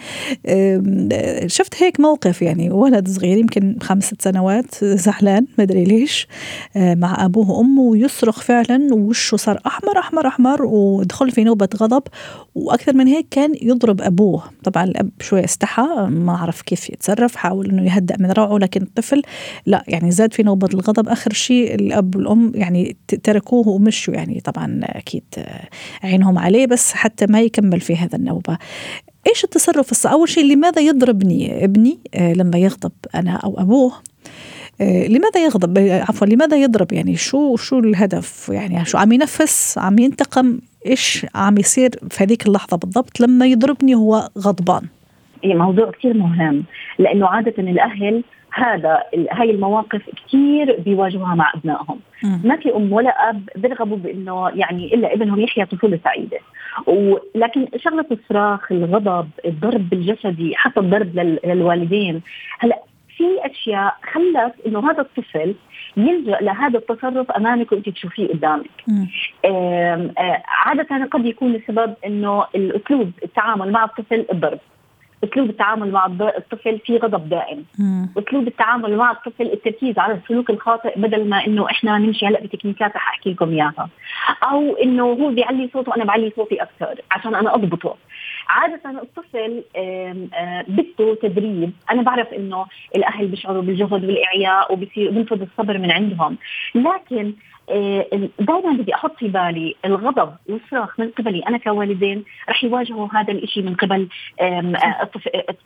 شفت 1.47 1.83
هيك 1.83 2.01
موقف 2.01 2.43
يعني. 2.43 2.71
ولد 2.71 3.09
صغير 3.09 3.39
يمكن 3.39 3.77
خمس 3.83 4.05
ست 4.05 4.23
سنوات 4.23 4.85
زعلان 4.85 5.47
ما 5.59 5.65
أدري 5.65 5.85
ليش 5.85 6.29
آه، 6.77 6.95
مع 6.95 7.25
أبوه 7.25 7.51
وأمه 7.51 7.83
ويصرخ 7.83 8.41
فعلا 8.41 8.95
ووشه 8.95 9.37
صار 9.37 9.61
أحمر 9.67 9.99
أحمر 9.99 10.27
أحمر 10.27 10.65
ودخل 10.65 11.31
في 11.31 11.45
نوبة 11.45 11.69
غضب. 11.77 12.03
وأكثر 12.55 12.95
من 12.97 13.07
هيك 13.07 13.27
كان 13.31 13.55
يضرب 13.63 14.01
أبوه. 14.01 14.43
طبعا 14.65 14.85
الأب 14.85 15.11
شوي 15.21 15.45
استحى 15.45 16.07
ما 16.11 16.33
عرف 16.33 16.63
كيف 16.63 16.91
يتصرف 16.91 17.37
حاول 17.37 17.71
أنه 17.71 17.95
يهدأ 17.95 18.17
من 18.19 18.31
روعه 18.31 18.59
لكن 18.59 18.83
الطفل 18.83 19.23
لا 19.67 19.85
يعني 19.89 20.11
زاد 20.11 20.35
في 20.35 20.43
نوبة 20.43 20.69
الغضب. 20.75 21.02
آخر 21.09 21.33
شيء 21.33 21.75
الأب 21.75 22.17
والأم 22.17 22.53
يعني 22.55 22.97
تركوه 23.23 23.69
ومشوا 23.69 24.15
يعني 24.15 24.41
طبعا 24.41 24.81
أكيد 24.83 25.25
عينهم 26.03 26.39
عليه 26.39 26.67
بس 26.67 26.93
حتى 26.93 27.27
ما 27.27 27.41
يكمل 27.41 27.81
في 27.81 27.97
هذا 27.97 28.17
النوبة. 28.17 28.59
إيش 29.29 29.45
التصرف 29.45 29.91
الصح 29.91 30.11
أول 30.11 30.29
شيء 30.29 30.45
لماذا 30.45 30.83
يضربني 30.83 31.65
ابني 31.65 31.99
آه، 32.15 32.33
لما 32.33 32.59
يغضب 32.59 32.93
أنا 33.15 33.37
أو 33.37 33.55
أبوه؟ 33.59 33.93
آه، 34.81 35.07
لماذا 35.07 35.45
يغضب؟ 35.45 35.79
عفوا 35.79 36.27
لماذا 36.27 36.57
يضرب؟ 36.57 36.93
يعني 36.93 37.17
شو 37.17 37.57
شو 37.57 37.79
الهدف؟ 37.79 38.49
يعني 38.49 38.85
شو 38.85 38.99
عم 38.99 39.13
ينفس؟ 39.13 39.79
عم 39.79 39.99
ينتقم؟ 39.99 40.59
إيش 40.87 41.27
عم 41.35 41.59
يصير 41.59 41.91
في 42.11 42.25
هذيك 42.25 42.47
اللحظة 42.47 42.77
بالضبط 42.77 43.21
لما 43.21 43.47
يضربني 43.47 43.95
هو 43.95 44.29
غضبان؟ 44.39 44.83
إيه 45.45 45.55
موضوع 45.55 45.91
كثير 45.91 46.15
مهم 46.15 46.65
لأنه 46.99 47.27
عادة 47.27 47.55
الأهل 47.59 48.25
هذا 48.55 49.03
هاي 49.33 49.51
المواقف 49.51 50.03
كثير 50.27 50.81
بيواجهوها 50.81 51.35
مع 51.35 51.53
أبنائهم. 51.55 52.01
ما 52.45 52.57
في 52.57 52.77
أم 52.77 52.93
ولا 52.93 53.31
أب 53.31 53.49
بيرغبوا 53.57 53.97
بإنه 53.97 54.49
يعني 54.55 54.95
إلا 54.95 55.15
إبنهم 55.15 55.41
يحيا 55.41 55.65
طفولة 55.65 55.99
سعيدة. 56.05 56.39
ولكن 56.87 57.69
شغلة 57.77 58.07
الصراخ 58.11 58.73
الغضب 58.73 59.29
الضرب 59.45 59.93
الجسدي 59.93 60.57
حتى 60.57 60.81
الضرب 60.81 61.17
للوالدين. 61.45 62.23
هلأ 62.59 62.83
في 63.17 63.25
أشياء 63.51 63.97
خلت 64.13 64.55
إنه 64.67 64.91
هذا 64.91 65.01
الطفل 65.01 65.55
يلجأ 65.97 66.39
لهذا 66.41 66.79
التصرف 66.79 67.31
أمامك 67.31 67.73
وأنت 67.73 67.89
تشوفيه 67.89 68.29
قدامك. 68.29 68.71
عادة 70.65 71.05
قد 71.05 71.27
يكون 71.27 71.55
السبب 71.55 71.95
إنه 72.07 72.45
الأسلوب 72.55 73.11
التعامل 73.25 73.73
مع 73.73 73.85
الطفل 73.85 74.27
الضرب. 74.33 74.59
أسلوب 75.25 75.51
التعامل 75.51 75.91
مع 75.91 76.07
الطفل 76.21 76.79
في 76.79 76.97
غضب 76.97 77.29
دائم. 77.29 77.65
أسلوب 78.19 78.47
التعامل 78.47 78.97
مع 78.97 79.11
الطفل 79.11 79.47
التركيز 79.53 79.99
على 79.99 80.15
السلوك 80.15 80.51
الخاطئ 80.51 80.99
بدل 80.99 81.29
ما 81.29 81.47
إنه 81.47 81.67
إحنا 81.71 81.99
نمشي 81.99 82.27
هلأ 82.27 82.41
بتكنيكات 82.41 82.97
رح 82.97 83.09
أحكي 83.09 83.31
لكم 83.31 83.51
إياها. 83.51 83.89
أو 84.43 84.77
إنه 84.77 85.05
هو 85.05 85.31
بيعلي 85.31 85.71
صوته 85.73 85.91
وأنا 85.91 86.05
بعلي 86.05 86.33
صوتي 86.37 86.63
أكثر 86.63 87.01
عشان 87.11 87.35
أنا 87.35 87.55
أضبطه. 87.55 87.97
عادة 88.49 89.03
الطفل 89.03 89.63
بده 90.69 91.15
تدريب، 91.23 91.73
أنا 91.91 92.03
بعرف 92.03 92.33
إنه 92.33 92.67
الأهل 92.97 93.27
بيشعروا 93.27 93.63
بالجهد 93.63 94.05
والإعياء 94.05 94.73
وبصير 94.73 95.11
بنفض 95.11 95.43
الصبر 95.43 95.79
من 95.79 95.91
عندهم، 95.91 96.37
لكن 96.75 97.33
دائما 98.41 98.73
بدي 98.73 98.95
أحط 98.95 99.17
في 99.19 99.29
بالي 99.29 99.75
الغضب 99.85 100.33
والصراخ 100.49 101.01
من 101.01 101.11
قبلي. 101.11 101.41
أنا 101.49 101.59
كوالدين 101.59 102.25
رح 102.49 102.65
يواجهوا 102.65 103.09
هذا 103.13 103.33
الشيء 103.33 103.63
من 103.63 103.75
قبل 103.75 104.09
آه، 104.41 105.11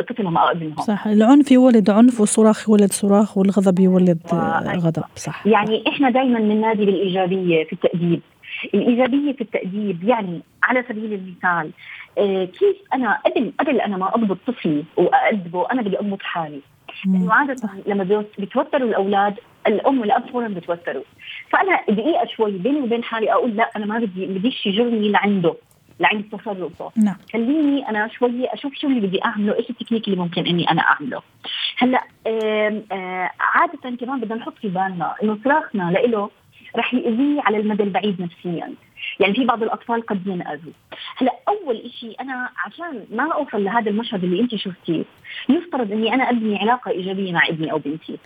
طفلهم 0.08 0.38
أو 0.38 0.48
ابنهم 0.48 0.76
صح. 0.76 1.06
العنف 1.06 1.52
يولد 1.52 1.90
عنف 1.90 2.20
والصراخ 2.20 2.68
يولد 2.68 2.92
صراخ 2.92 3.38
والغضب 3.38 3.78
يولد 3.78 4.18
غضب. 4.76 5.04
صح. 5.16 5.46
يعني 5.46 5.84
إحنا 5.88 6.10
دائما 6.10 6.38
بننادي 6.38 6.84
بالإيجابية 6.86 7.64
في 7.64 7.72
التأديب. 7.72 8.20
الإيجابية 8.74 9.32
في 9.32 9.40
التأديب 9.40 10.04
يعني 10.04 10.40
على 10.62 10.84
سبيل 10.88 11.12
المثال 11.12 11.70
آه، 12.18 12.44
كيف 12.44 12.76
أنا 12.94 13.18
قبل 13.26 13.52
قبل 13.60 13.80
أنا 13.80 13.96
ما 13.96 14.14
اضبط 14.14 14.38
طفلي 14.46 14.84
وادبه 14.96 15.66
أنا 15.72 15.82
بدي 15.82 15.98
اضبط 15.98 16.22
حالي. 16.22 16.60
لأنه 17.06 17.32
عادة 17.32 17.70
لما 17.86 18.24
بيتوتروا 18.38 18.88
الأولاد 18.88 19.34
الأم 19.66 20.00
والأب 20.00 20.28
فورا 20.32 20.48
بتوتروا. 20.48 21.02
فانا 21.50 21.80
دقيقة 21.88 22.26
شوي 22.36 22.50
بيني 22.50 22.80
وبين 22.80 23.04
حالي 23.04 23.32
أقول 23.32 23.56
لا 23.56 23.70
أنا 23.76 23.86
ما 23.86 23.98
بدي 23.98 24.26
بديش 24.26 24.66
يجرني 24.66 25.08
لعنده 25.08 25.54
لعند 26.00 26.24
تصرفه. 26.32 26.92
نعم. 26.96 27.16
خليني 27.32 27.88
أنا 27.88 28.08
شوي 28.08 28.46
أشوف 28.46 28.74
شو 28.74 28.86
اللي 28.86 29.00
بدي 29.00 29.24
أعمله 29.24 29.56
إيش 29.56 29.70
التكنيك 29.70 30.08
اللي 30.08 30.18
ممكن 30.18 30.46
إني 30.46 30.70
أنا 30.70 30.82
أعمله. 30.82 31.22
هلأ 31.78 32.04
عادة 33.40 33.96
كمان 34.00 34.20
بدنا 34.20 34.34
نحط 34.34 34.58
في 34.58 34.68
بالنا 34.68 35.14
إنه 35.22 35.38
صراخنا 35.44 35.90
له 35.90 36.30
رح 36.76 36.94
يأذيه 36.94 37.42
على 37.42 37.56
المدى 37.56 37.82
البعيد 37.82 38.20
نفسيا. 38.20 38.72
يعني 39.20 39.34
في 39.34 39.44
بعض 39.44 39.62
الأطفال 39.62 40.06
قد 40.06 40.26
ينأذوا. 40.26 40.72
هلأ 41.16 41.32
أول 41.48 41.90
شيء 42.00 42.20
أنا 42.20 42.50
عشان 42.64 43.04
ما 43.12 43.32
أوصل 43.32 43.64
لهذا 43.64 43.90
المشهد 43.90 44.24
اللي 44.24 44.40
أنت 44.40 44.54
شفتيه 44.54 45.04
يفترض 45.48 45.92
إني 45.92 46.14
أنا 46.14 46.30
أبني 46.30 46.58
علاقة 46.58 46.90
إيجابية 46.90 47.32
مع 47.32 47.48
ابني 47.48 47.72
أو 47.72 47.78
بنتي. 47.78 48.18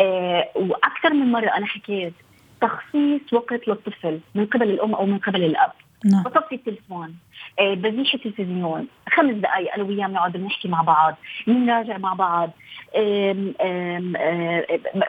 آه 0.00 0.48
وأكثر 0.54 1.14
من 1.14 1.32
مرة 1.32 1.48
أنا 1.48 1.66
حكيت 1.66 2.14
تخصيص 2.60 3.32
وقت 3.32 3.68
للطفل 3.68 4.20
من 4.34 4.46
قبل 4.46 4.70
الأم 4.70 4.94
أو 4.94 5.06
من 5.06 5.18
قبل 5.18 5.44
الأب 5.44 5.72
نعم. 6.04 6.22
بطفي 6.22 6.54
التليفون 6.54 7.14
آه 7.58 7.74
بزيح 7.74 8.14
التلفزيون 8.14 8.86
خمس 9.08 9.34
دقائق 9.34 9.74
أنا 9.74 9.82
وياه 9.84 10.06
بنقعد 10.06 10.32
بنحكي 10.32 10.68
مع 10.68 10.82
بعض 10.82 11.16
بنراجع 11.46 11.98
مع 11.98 12.12
بعض 12.12 12.50
آم 12.96 13.54
آم 13.60 14.16
آم 14.16 14.52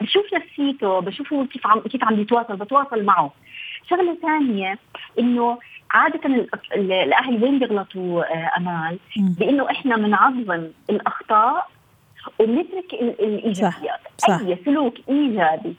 بشوف 0.00 0.24
نفسيته 0.34 1.00
بشوفه 1.00 1.46
كيف 1.46 1.66
عم 1.66 1.80
كيف 1.80 2.04
عم 2.04 2.16
بيتواصل 2.16 2.56
بتواصل 2.56 3.04
معه 3.04 3.32
شغلة 3.90 4.16
ثانية 4.22 4.78
إنه 5.18 5.58
عادة 5.90 6.46
الأهل 6.74 7.44
وين 7.44 7.58
بيغلطوا 7.58 8.34
آه، 8.34 8.50
أمال؟ 8.58 8.98
بإنه 9.16 9.70
إحنا 9.70 9.96
بنعظم 9.96 10.68
الأخطاء 10.90 11.68
وبنترك 12.40 12.94
الإيجابيات 12.94 14.00
صح. 14.18 14.28
صح. 14.28 14.40
أي 14.40 14.58
سلوك 14.64 14.94
إيجابي 15.08 15.74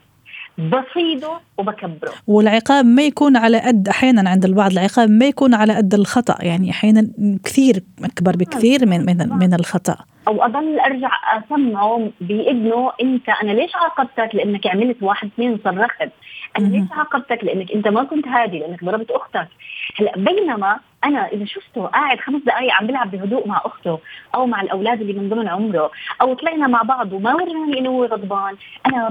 بصيده 0.57 1.39
وبكبره. 1.57 2.11
والعقاب 2.27 2.85
ما 2.85 3.03
يكون 3.03 3.37
على 3.37 3.59
قد 3.59 3.87
أحيانا 3.87 4.29
عند 4.29 4.45
البعض 4.45 4.71
العقاب 4.71 5.09
ما 5.09 5.25
يكون 5.25 5.53
على 5.53 5.75
قد 5.75 5.93
الخطأ 5.93 6.37
يعني 6.39 6.71
أحيانا 6.71 7.07
كثير 7.43 7.83
أكبر 8.03 8.31
بكثير 8.35 8.85
من 8.85 9.05
من 9.05 9.17
من 9.29 9.53
الخطأ. 9.53 9.95
أو 10.27 10.43
أضل 10.43 10.79
أرجع 10.79 11.09
أسمعه 11.37 12.09
بابنه 12.21 12.91
أنت 13.01 13.29
أنا 13.43 13.51
ليش 13.51 13.71
عاقبتك؟ 13.75 14.35
لأنك 14.35 14.67
عملت 14.67 15.03
واحد 15.03 15.27
اثنين 15.27 15.53
وصرخت 15.53 16.09
أنا 16.59 16.67
ليش 16.67 16.91
عاقبتك؟ 16.91 17.43
لأنك 17.43 17.71
أنت 17.71 17.87
ما 17.87 18.03
كنت 18.03 18.27
هادي 18.27 18.59
لأنك 18.59 18.83
ضربت 18.83 19.11
أختك. 19.11 19.47
هلأ 19.99 20.11
بينما 20.17 20.79
أنا 21.05 21.27
إذا 21.27 21.45
شفته 21.45 21.85
قاعد 21.85 22.19
خمس 22.19 22.41
دقائق 22.45 22.73
عم 22.73 22.87
بيلعب 22.87 23.11
بهدوء 23.11 23.47
مع 23.47 23.61
أخته 23.65 23.99
أو 24.35 24.45
مع 24.45 24.61
الأولاد 24.61 25.01
اللي 25.01 25.13
من 25.13 25.29
ضمن 25.29 25.47
عمره 25.47 25.91
أو 26.21 26.33
طلعنا 26.33 26.67
مع 26.67 26.81
بعض 26.81 27.13
وما 27.13 27.33
وراني 27.33 27.79
إنه 27.79 27.89
هو 27.89 28.05
غضبان 28.05 28.55
أنا 28.85 29.09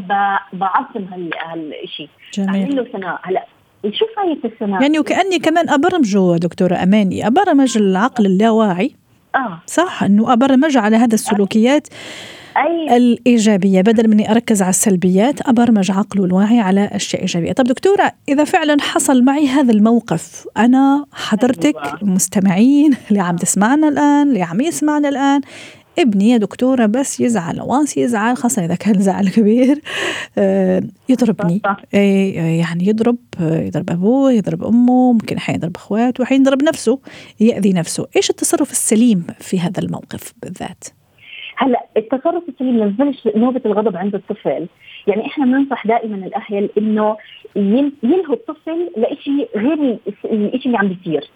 بعظم 0.53 1.07
هالشيء 1.13 2.09
جميل. 2.35 2.77
له 2.77 2.85
ثناء. 2.85 3.21
هلا 3.23 3.47
شو 3.91 4.05
فايدة 4.17 4.41
السنة؟ 4.45 4.83
يعني 4.83 4.99
وكأني 4.99 5.39
كمان 5.39 5.71
أبرمجه 5.71 6.37
دكتورة 6.37 6.75
أماني. 6.83 7.27
أبرمج 7.27 7.79
العقل 7.79 8.27
اللاواعي. 8.27 8.95
آه. 9.35 9.59
صح 9.67 10.03
أنه 10.03 10.33
أبرمج 10.33 10.77
على 10.77 10.97
هذا 10.97 11.15
السلوكيات. 11.15 11.89
أي. 12.57 12.97
الإيجابية. 12.97 13.81
بدل 13.81 14.09
من 14.09 14.27
أركز 14.27 14.63
على 14.63 14.71
السلبيات 14.71 15.49
أبرمج 15.49 15.91
عقله 15.91 16.25
الواعي 16.25 16.61
على 16.61 16.85
أشياء 16.93 17.23
إيجابية. 17.23 17.53
طب 17.53 17.65
دكتورة 17.65 18.13
إذا 18.29 18.45
فعلا 18.45 18.77
حصل 18.81 19.25
معي 19.25 19.47
هذا 19.47 19.73
الموقف 19.73 20.47
أنا 20.57 21.05
حضرتك 21.13 21.75
المستمعين 22.03 22.95
اللي 23.11 23.21
عم 23.21 23.37
تسمعنا 23.37 23.89
الآن 23.89 24.29
اللي 24.29 24.43
عم 24.43 24.61
يسمعنا 24.61 25.09
الآن 25.09 25.41
ابني 25.99 26.31
يا 26.31 26.37
دكتورة 26.37 26.87
بس 26.87 27.21
يزعل 27.21 27.61
واس 27.61 27.97
يزعل 27.97 28.37
خاصة 28.37 28.65
إذا 28.65 28.75
كان 28.75 29.01
زعل 29.01 29.29
كبير 29.29 29.81
آه، 30.39 30.83
يضربني. 31.09 31.63
يعني 32.59 32.87
يضرب 32.87 33.17
يضرب 33.41 33.91
أبوه 33.91 34.33
يضرب 34.33 34.65
أمه 34.65 35.13
ممكن 35.13 35.37
أحيانا 35.37 35.59
يضرب 35.59 35.77
أخواته 35.77 36.23
وحين 36.23 36.41
يضرب 36.41 36.63
نفسه 36.63 36.99
يأذي 37.41 37.73
نفسه. 37.73 38.07
إيش 38.17 38.31
التصرف 38.31 38.73
السليم 38.73 39.25
في 39.41 39.61
هذا 39.61 39.81
الموقف 39.81 40.33
بالذات؟ 40.43 40.85
هلا 41.63 41.87
التصرف 41.97 42.43
السليم 42.49 42.91
تبلش 42.91 43.29
نوبة 43.37 43.61
الغضب 43.67 43.97
عند 43.97 44.15
الطفل. 44.15 44.67
يعني 45.07 45.27
إحنا 45.27 45.45
بننصح 45.45 45.87
دائما 45.87 46.27
الأهل 46.27 46.71
إنه 46.79 47.17
ينهوا 48.03 48.35
الطفل 48.35 48.91
لشيء 48.97 49.49
غير 49.57 49.99
الشيء 50.25 50.67
اللي 50.67 50.79
عم 50.79 50.89
بيصير. 50.89 51.31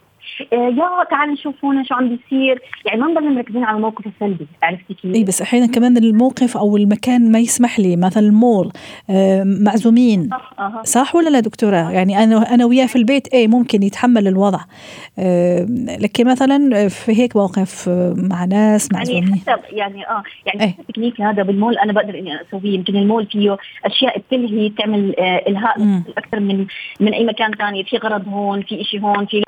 آه، 0.52 0.56
يا 0.56 1.04
تعال 1.10 1.30
نشوف 1.30 1.64
هون 1.64 1.84
شو 1.84 1.94
عم 1.94 2.08
بيصير 2.08 2.62
يعني 2.86 3.00
ما 3.00 3.06
نضل 3.06 3.34
مركزين 3.34 3.64
على 3.64 3.76
الموقف 3.76 4.06
السلبي 4.06 4.46
عرفتي 4.62 4.94
كيف؟ 4.94 5.14
إي 5.14 5.24
بس 5.24 5.42
أحيانا 5.42 5.66
كمان 5.66 5.96
الموقف 5.96 6.56
أو 6.56 6.76
المكان 6.76 7.32
ما 7.32 7.38
يسمح 7.38 7.78
لي 7.80 7.96
مثلا 7.96 8.22
المول 8.22 8.72
آه، 9.10 9.44
معزومين 9.44 10.28
صح, 10.30 10.52
أه. 10.58 10.82
صح 10.84 11.16
ولا 11.16 11.28
لا 11.28 11.40
دكتورة؟ 11.40 11.90
يعني 11.90 12.24
أنا 12.24 12.54
أنا 12.54 12.64
وياه 12.64 12.86
في 12.86 12.96
البيت 12.96 13.28
إيه 13.28 13.48
ممكن 13.48 13.82
يتحمل 13.82 14.28
الوضع 14.28 14.60
آه، 15.18 15.66
لكن 16.00 16.26
مثلا 16.26 16.88
في 16.88 17.12
هيك 17.22 17.36
موقف 17.36 17.88
مع 18.16 18.44
ناس 18.44 18.92
معزومين 18.92 19.22
يعني 19.22 19.40
حسب 19.40 19.60
يعني 19.70 20.08
آه 20.08 20.22
يعني 20.46 20.64
إيه؟ 20.64 20.74
التكنيك 20.80 21.20
هذا 21.20 21.42
بالمول 21.42 21.78
أنا 21.78 21.92
بقدر 21.92 22.18
إني 22.18 22.40
أسويه 22.40 22.74
يمكن 22.74 22.96
المول 22.96 23.26
فيه 23.26 23.56
أشياء 23.84 24.18
بتلهي 24.18 24.68
تعمل 24.78 25.14
إلهاء 25.20 26.02
أكثر 26.18 26.40
من 26.40 26.66
من 27.00 27.14
أي 27.14 27.24
مكان 27.24 27.50
ثاني 27.52 27.84
في 27.84 27.96
غرض 27.96 28.28
هون 28.28 28.62
في 28.62 28.84
شيء 28.84 29.00
هون 29.00 29.26
في 29.26 29.42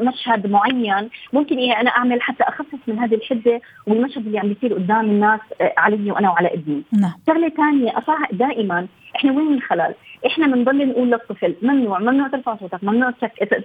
مشهد 0.00 0.46
معين 0.46 1.08
ممكن 1.32 1.58
إيه 1.58 1.80
أنا 1.80 1.90
أعمل 1.90 2.22
حتى 2.22 2.44
اخفف 2.44 2.78
من 2.86 2.98
هذه 2.98 3.14
الحدة 3.14 3.60
والمشهد 3.86 4.26
اللي 4.26 4.38
عم 4.38 4.48
بيصير 4.48 4.74
قدام 4.74 5.00
الناس 5.00 5.40
آه، 5.60 5.74
علي 5.78 6.10
وأنا 6.10 6.30
وعلى 6.30 6.54
ابني 6.54 6.82
نعم. 6.92 7.12
شغلة 7.26 7.48
ثانية 7.48 7.92
دائما 8.32 8.86
إحنا 9.16 9.32
وين 9.32 9.54
الخلل؟ 9.54 9.94
إحنا 10.26 10.46
بنضل 10.46 10.88
نقول 10.88 11.10
للطفل 11.10 11.54
ممنوع 11.62 11.98
ممنوع 11.98 12.28
ترفع 12.28 12.56
صوتك 12.56 12.84
ممنوع 12.84 13.10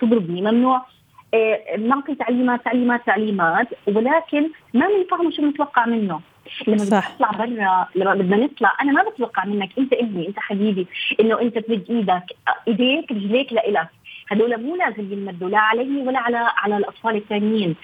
تضربني 0.02 0.42
ممنوع 0.42 0.86
آه، 1.34 1.78
نعطي 1.78 2.16
تعليمات 2.16 2.66
تعليمات 2.66 3.06
تعليمات 3.06 3.68
ولكن 3.88 4.50
ما 4.74 4.88
بنفهمه 4.88 5.32
شو 5.32 5.42
بنتوقع 5.42 5.86
منه 5.86 6.20
لما 6.68 6.78
صح. 6.78 7.12
نطلع 7.14 7.32
برا 7.32 7.88
لما 7.96 8.14
بدنا 8.14 8.38
نطلع 8.38 8.72
أنا 8.82 8.92
ما 8.92 9.10
بتوقع 9.10 9.46
منك 9.46 9.70
أنت 9.78 9.94
ابني 9.94 10.28
أنت 10.28 10.40
حبيبي 10.40 10.88
إنه 11.20 11.42
أنت 11.42 11.58
تمد 11.58 11.86
إيدك 11.90 12.24
إيديك 12.68 13.12
رجليك 13.12 13.54
لإلك 13.54 13.88
هذول 14.28 14.64
مو 14.64 14.76
لازم 14.76 15.14
ينمدوا 15.14 15.50
لا 15.50 15.60
علي 15.60 15.98
ولا 15.98 16.20
على 16.20 16.38
على 16.38 16.78
الأطفال 16.78 17.16
الثانيين. 17.16 17.76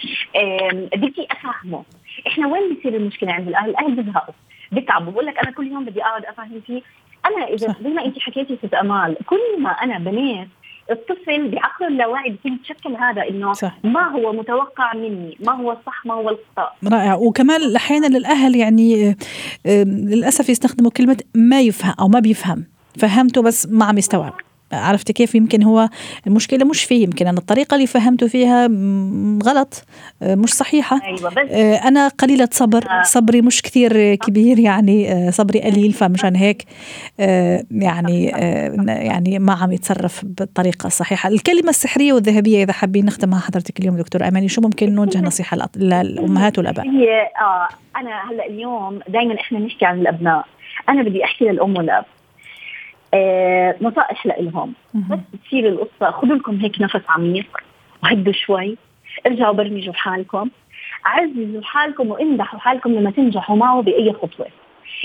بدي 0.95 1.27
أفهمه. 1.31 1.83
إحنا 2.27 2.47
وين 2.47 2.73
بصير 2.73 2.95
المشكلة 2.95 3.31
عند 3.31 3.47
الأهل؟ 3.47 3.69
الأهل 3.69 3.95
بيزهقوا 3.95 4.33
بتعبوا 4.71 5.11
بقول 5.11 5.25
لك 5.25 5.37
أنا 5.37 5.51
كل 5.51 5.67
يوم 5.67 5.85
بدي 5.85 6.03
أقعد 6.03 6.25
أفهم 6.25 6.61
فيه 6.67 6.81
أنا 7.25 7.47
إذا 7.47 7.75
زي 7.83 7.89
ما 7.89 8.05
انت 8.05 8.19
حكيتي 8.19 8.57
ست 8.65 8.73
امال 8.73 9.15
كل 9.25 9.61
ما 9.61 9.69
أنا 9.69 9.99
بنيت 9.99 10.47
الطفل 10.91 11.47
بعقله 11.47 11.87
اللاواعي 11.87 12.29
بيكون 12.29 12.53
يتشكل 12.53 12.95
هذا 12.95 13.29
إنه 13.29 13.53
صح. 13.53 13.77
ما 13.83 14.09
هو 14.09 14.33
متوقع 14.33 14.93
مني 14.93 15.37
ما 15.45 15.51
هو 15.51 15.71
الصح 15.71 16.05
ما 16.05 16.13
هو 16.13 16.29
الخطأ. 16.29 16.73
رائع. 16.91 17.15
وكمان 17.15 17.75
أحيانا 17.75 18.07
الاهل 18.07 18.55
يعني 18.55 19.15
للأسف 19.85 20.49
يستخدموا 20.49 20.91
كلمة 20.91 21.17
ما 21.35 21.61
يفهم 21.61 21.93
أو 21.99 22.07
ما 22.07 22.19
بيفهم. 22.19 22.65
فهمته 22.99 23.41
بس 23.41 23.67
ما 23.71 23.85
عم 23.85 23.97
يستوعب. 23.97 24.33
عرفت 24.73 25.11
كيف 25.11 25.35
يمكن 25.35 25.63
هو 25.63 25.89
المشكلة 26.27 26.65
مش 26.65 26.83
فيه 26.83 27.03
يمكن 27.03 27.27
أنا 27.27 27.37
الطريقة 27.37 27.75
اللي 27.75 27.87
فهمته 27.87 28.27
فيها 28.27 28.67
غلط 29.45 29.85
آه، 30.21 30.35
مش 30.35 30.53
صحيحة. 30.53 30.95
بس 30.97 31.37
آه، 31.51 31.75
أنا 31.75 32.07
قليلة 32.07 32.49
صبر 32.51 32.83
آه. 32.89 33.01
صبري 33.03 33.41
مش 33.41 33.61
كثير 33.61 34.15
كبير 34.15 34.59
يعني 34.59 35.31
صبري 35.31 35.61
قليل 35.61 35.93
فمشان 35.93 36.35
هيك 36.35 36.65
يعني 37.71 38.25
يعني 38.87 39.39
ما 39.39 39.53
عم 39.53 39.71
يتصرف 39.71 40.25
بالطريقة 40.25 40.87
الصحيحه 40.87 41.29
الكلمة 41.29 41.69
السحرية 41.69 42.13
والذهبية 42.13 42.63
إذا 42.63 42.73
حابين 42.73 43.05
نختمها 43.05 43.39
حضرتك 43.39 43.79
اليوم 43.79 43.97
دكتور 43.97 44.27
أماني 44.27 44.47
شو 44.47 44.61
ممكن 44.61 44.95
نوجه 44.95 45.21
نصيحة 45.27 45.57
للامهات 45.75 46.57
والأباء؟ 46.57 46.85
هي 46.85 47.21
آه 47.41 47.67
أنا 47.97 48.31
هلأ 48.31 48.45
اليوم 48.45 48.99
دائما 49.07 49.35
إحنا 49.35 49.59
نحكي 49.59 49.85
عن 49.85 49.99
الأبناء. 49.99 50.45
أنا 50.89 51.03
بدي 51.03 51.23
أحكي 51.23 51.45
للأم 51.45 51.77
والأب. 51.77 52.05
نصائح 53.81 54.25
لهم 54.25 54.73
بس. 54.93 55.19
تصير 55.45 55.67
القصة. 55.67 56.11
خذوا 56.11 56.35
لكم 56.35 56.55
هيك 56.55 56.81
نفس 56.81 57.01
عميق. 57.09 57.57
وهدوا 58.03 58.33
شوي. 58.33 58.77
ارجعوا 59.27 59.53
برمجوا 59.53 59.93
حالكم 59.93 60.49
عززوا 61.05 61.61
حالكم 61.63 62.11
وامدحوا 62.11 62.59
حالكم 62.59 62.91
لما 62.93 63.11
تنجحوا 63.11 63.55
معه 63.55 63.81
بأي 63.81 64.13
خطوة. 64.13 64.47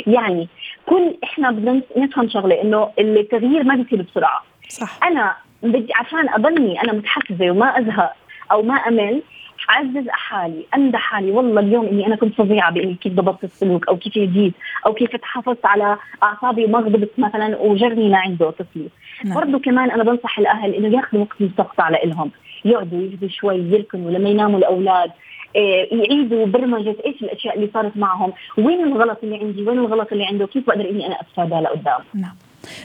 يعني 0.07 0.49
كل 0.87 1.17
إحنا 1.25 1.51
بدنا 1.51 1.83
نفهم 1.97 2.29
شغلة 2.29 2.63
إنه 2.63 2.93
التغيير 2.99 3.65
ما 3.65 3.75
بيصير 3.75 4.03
بسرعة. 4.03 4.43
صح. 4.69 5.05
أنا 5.05 5.37
بدي 5.63 5.93
عشان 5.95 6.29
اضلني 6.29 6.83
أنا 6.83 6.93
متحفزه 6.93 7.51
وما 7.51 7.79
أزهق 7.79 8.13
أو 8.53 8.63
ما 8.63 8.75
أمل 8.75 9.23
اعزز 9.71 10.09
حالي 10.09 10.67
امدح 10.75 11.01
حالي. 11.01 11.31
والله 11.31 11.61
اليوم 11.61 11.87
إني 11.87 12.07
أنا 12.07 12.17
كنت 12.17 12.35
فظيعة 12.35 12.73
بإني 12.73 12.95
كيف 12.95 13.13
ضبطت 13.13 13.45
السلوك 13.45 13.89
أو 13.89 13.97
كيف 13.97 14.19
جديد 14.19 14.53
أو 14.87 14.95
كيف 14.95 15.17
تحافظت 15.17 15.67
على 15.67 15.97
أعصابي 16.23 16.65
وما 16.65 16.79
غضبت 16.79 17.11
مثلا 17.19 17.59
وجرني 17.59 18.09
لعنده 18.09 18.51
طفلي 18.51 18.89
نعم. 19.25 19.35
برضه 19.35 19.59
كمان 19.59 19.91
أنا 19.91 20.05
بنصح 20.05 20.39
الأهل 20.39 20.75
إنه 20.75 20.97
ياخذوا 20.97 21.23
وقت 21.23 21.43
مستقطع 21.43 21.89
لهم 21.89 22.31
يقعدوا 22.65 23.03
يهدوا 23.03 23.29
شوي 23.29 23.57
يركنوا 23.57 24.11
لما 24.11 24.29
يناموا 24.29 24.59
الأولاد 24.59 25.11
إيه، 25.57 25.99
يعيدوا 25.99 26.47
برمجة 26.47 26.97
إيش 27.07 27.23
الأشياء 27.23 27.57
اللي 27.57 27.71
صارت 27.75 27.97
معهم، 27.97 28.33
وين 28.59 28.85
الغلط 28.85 29.19
اللي 29.23 29.37
عندي، 29.37 29.63
وين 29.63 29.79
الغلط 29.79 30.13
اللي 30.13 30.27
عنده، 30.27 30.47
كيف 30.47 30.67
بقدر 30.67 30.91
إني 30.91 31.07
أنا 31.07 31.21
اتفاداه 31.21 31.61
لقدام. 31.61 32.01
نعم. 32.15 32.35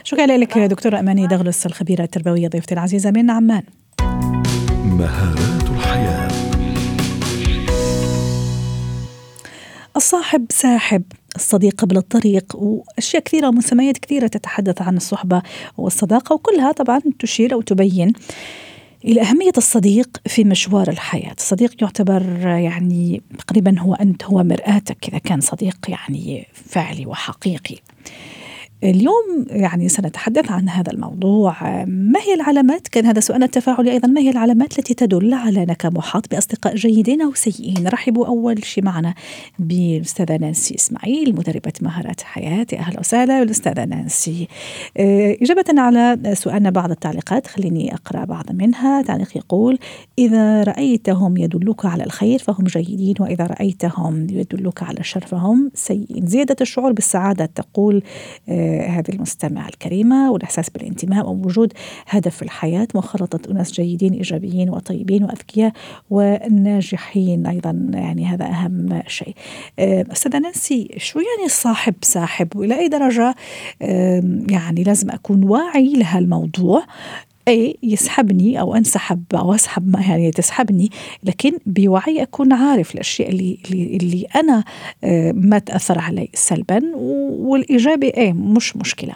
شكرا 0.04 0.26
لك 0.26 0.58
دكتورة 0.58 1.00
أماني 1.00 1.26
دغلس 1.26 1.66
الخبيرة 1.66 2.02
التربوية 2.02 2.48
ضيفتي 2.48 2.74
العزيزة 2.74 3.10
من 3.10 3.30
عمان. 3.30 3.62
مهارات 4.98 5.51
الصاحب 9.96 10.46
ساحب 10.50 11.02
الصديق 11.36 11.80
قبل 11.80 11.96
الطريق 11.96 12.56
وأشياء 12.56 13.22
كثيرة 13.22 13.48
ومسميات 13.48 13.98
كثيرة 13.98 14.26
تتحدث 14.26 14.82
عن 14.82 14.96
الصحبة 14.96 15.42
والصداقة 15.78 16.34
وكلها 16.34 16.72
طبعا 16.72 17.00
تشير 17.18 17.52
أو 17.52 17.60
تبين 17.60 18.12
إلى 19.04 19.20
أهمية 19.20 19.52
الصديق 19.56 20.08
في 20.26 20.44
مشوار 20.44 20.88
الحياة. 20.88 21.34
الصديق 21.38 21.82
يعتبر 21.82 22.22
يعني 22.46 23.22
تقريبا 23.38 23.78
هو 23.78 23.94
أنت 23.94 24.24
هو 24.24 24.42
مرآتك 24.42 25.08
إذا 25.08 25.18
كان 25.18 25.40
صديق 25.40 25.76
يعني 25.88 26.46
فعلي 26.52 27.06
وحقيقي. 27.06 27.76
اليوم 28.84 29.46
يعني 29.50 29.88
سنتحدث 29.88 30.50
عن 30.50 30.68
هذا 30.68 30.92
الموضوع. 30.92 31.84
ما 31.84 32.20
هي 32.20 32.34
العلامات؟ 32.34 32.88
كان 32.88 33.06
هذا 33.06 33.20
سؤالنا 33.20 33.44
التفاعلي 33.44 33.92
أيضا. 33.92 34.08
ما 34.08 34.20
هي 34.20 34.30
العلامات 34.30 34.78
التي 34.78 34.94
تدل 34.94 35.34
على 35.34 35.62
أنك 35.62 35.86
محاط 35.86 36.30
بأصدقاء 36.30 36.74
جيدين 36.74 37.22
أو 37.22 37.34
سيئين؟ 37.34 37.88
رحبوا 37.88 38.26
أول 38.26 38.64
شيء 38.64 38.84
معنا 38.84 39.14
بالأستاذة 39.58 40.36
نانسي 40.36 40.74
إسماعيل 40.74 41.34
مدربة 41.34 41.72
مهارات 41.82 42.20
حياة. 42.20 42.66
يا 42.72 42.78
أهلا 42.78 43.00
وسهلا. 43.00 43.40
بالأستاذة 43.40 43.84
نانسي 43.84 44.48
آه، 44.96 45.36
إجابة 45.42 45.64
على 45.80 46.18
سؤالنا 46.32 46.70
بعض 46.70 46.90
التعليقات. 46.90 47.46
خليني 47.46 47.94
أقرأ 47.94 48.24
بعض 48.24 48.52
منها. 48.52 49.02
تعليق 49.02 49.36
يقول 49.36 49.78
إذا 50.18 50.62
رأيتهم 50.62 51.36
يدلوك 51.36 51.86
على 51.86 52.04
الخير 52.04 52.38
فهم 52.38 52.64
جيدين 52.64 53.14
وإذا 53.20 53.46
رأيتهم 53.46 54.26
يدلوك 54.30 54.82
على 54.82 55.00
الشر 55.00 55.20
فهم 55.26 55.70
سيئين. 55.74 56.26
زيادة 56.26 56.56
الشعور 56.60 56.92
بالسعادة 56.92 57.46
تقول 57.46 58.02
آه، 58.48 58.71
هذه 58.72 59.08
المستمعة 59.08 59.68
الكريمة 59.68 60.32
والإحساس 60.32 60.70
بالانتماء 60.70 61.28
ووجود 61.28 61.72
هدف 62.06 62.36
في 62.36 62.42
الحياة 62.42 62.88
مخالطة 62.94 63.50
أناس 63.50 63.72
جيدين 63.72 64.12
إيجابيين 64.12 64.70
وطيبين 64.70 65.24
وأذكياء 65.24 65.72
والناجحين 66.10 67.46
أيضا 67.46 67.90
يعني 67.94 68.26
هذا 68.26 68.44
أهم 68.44 69.02
شيء. 69.06 69.34
آه، 69.78 70.04
أستاذة 70.12 70.38
نانسي 70.38 70.88
شو 70.96 71.18
يعني 71.18 71.46
الصاحب 71.46 71.94
ساحب؟ 72.02 72.56
وإلى 72.56 72.78
أي 72.78 72.88
درجة 72.88 73.34
يعني 74.50 74.82
لازم 74.82 75.10
أكون 75.10 75.44
واعي 75.44 75.92
لهالموضوع؟ 75.92 76.84
أي 77.48 77.76
يسحبني 77.82 78.60
أو 78.60 78.74
انسحب 78.74 79.24
أو 79.34 79.54
أسحب 79.54 79.88
ما 79.88 80.00
يعني 80.00 80.30
تسحبني 80.30 80.90
لكن 81.24 81.58
بوعي 81.66 82.22
أكون 82.22 82.52
عارف 82.52 82.94
الأشياء 82.94 83.28
اللي 83.30 83.58
اللي, 83.70 83.96
اللي 83.96 84.26
أنا 84.36 84.64
آه، 85.04 85.32
ما 85.36 85.58
تأثر 85.58 85.98
علي 85.98 86.28
سلبا 86.34 86.80
والإيجابي 86.94 88.08
إيه 88.08 88.32
مش 88.32 88.76
مشكلة. 88.76 89.14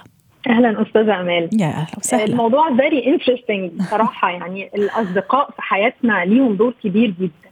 أهلا 0.51 0.83
أستاذة 0.83 1.21
امال 1.21 1.49
يا 1.61 1.67
أهلا 1.67 1.87
وسهلا. 1.99 2.25
الموضوع 2.25 2.77
very 2.77 3.07
interesting 3.07 3.71
بصراحه 3.71 4.31
يعني 4.31 4.71
الأصدقاء 4.75 5.51
في 5.51 5.63
حياتنا 5.63 6.25
ليهم 6.25 6.57
دور 6.57 6.75
كبير 6.85 7.15
جدا. 7.21 7.46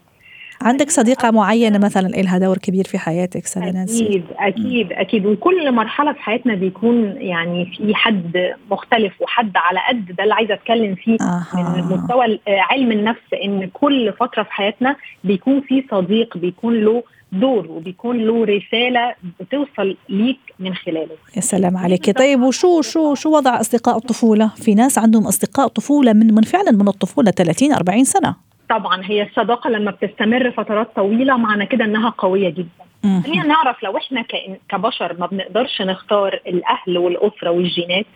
عندك 0.65 0.91
صديقة 0.91 1.31
معينة 1.31 1.79
مثلا 1.79 2.09
لها 2.09 2.39
دور 2.39 2.59
كبير 2.59 2.85
في 2.85 2.99
حياتك 2.99 3.45
استاذه 3.45 3.71
نانسي 3.71 4.07
أكيد 4.07 4.25
أكيد 4.39 4.93
أكيد. 4.93 5.27
وكل 5.27 5.73
مرحلة 5.73 6.13
في 6.13 6.21
حياتنا 6.21 6.55
بيكون 6.55 7.05
يعني 7.17 7.67
في 7.67 7.95
حد 7.95 8.55
مختلف 8.71 9.23
وحد 9.23 9.53
على 9.57 9.81
قد 9.89 10.17
ده 10.17 10.23
اللي 10.25 10.35
عايزة 10.35 10.55
أتكلم 10.55 10.95
فيه. 10.95 11.13
من 11.13 11.23
أها 11.23 11.97
مستوى 11.97 12.41
آه، 12.49 12.61
علم 12.71 12.93
النفس 12.93 13.35
إن 13.45 13.71
كل 13.73 14.13
فترة 14.13 14.43
في 14.43 14.53
حياتنا 14.53 14.97
بيكون 15.25 15.61
في 15.61 15.85
صديق 15.91 16.37
بيكون 16.39 16.85
له 16.85 17.03
دور 17.33 17.67
وبيكون 17.71 18.19
له 18.19 18.45
رسالة 18.45 19.15
بتوصل 19.41 19.97
ليك 20.09 20.39
من 20.59 20.75
خلاله. 20.75 21.17
يا 21.37 21.41
سلام 21.41 21.77
عليك. 21.77 22.19
طيب 22.19 22.43
وشو 22.43 22.83
شو 22.83 23.15
شو 23.15 23.37
وضع 23.37 23.61
أصدقاء 23.61 23.97
الطفولة؟ 23.97 24.51
في 24.57 24.75
ناس 24.75 24.99
عندهم 24.99 25.27
أصدقاء 25.27 25.69
طفولة 25.69 26.13
من 26.13 26.35
من 26.35 26.43
فعلا 26.43 26.71
من 26.71 26.89
الطفولة 26.89 27.31
30 27.31 27.73
40 27.73 28.05
سنة. 28.05 28.54
طبعا 28.79 29.01
هي 29.05 29.23
الصداقة 29.23 29.71
لما 29.71 29.91
بتستمر 29.91 30.51
فترات 30.51 30.97
طويلة 30.97 31.37
معنى 31.37 31.67
كده 31.67 31.85
إنها 31.85 32.11
قوية 32.11 32.49
جدا. 32.49 32.85
خلينا 33.23 33.47
نعرف 33.47 33.83
لو 33.83 33.97
إحنا 33.97 34.25
كبشر 34.69 35.17
ما 35.19 35.27
بنقدرش 35.27 35.83
نختار 35.83 36.41
الأهل 36.47 36.99
والأسرة 36.99 37.51
والجينات 37.51 38.07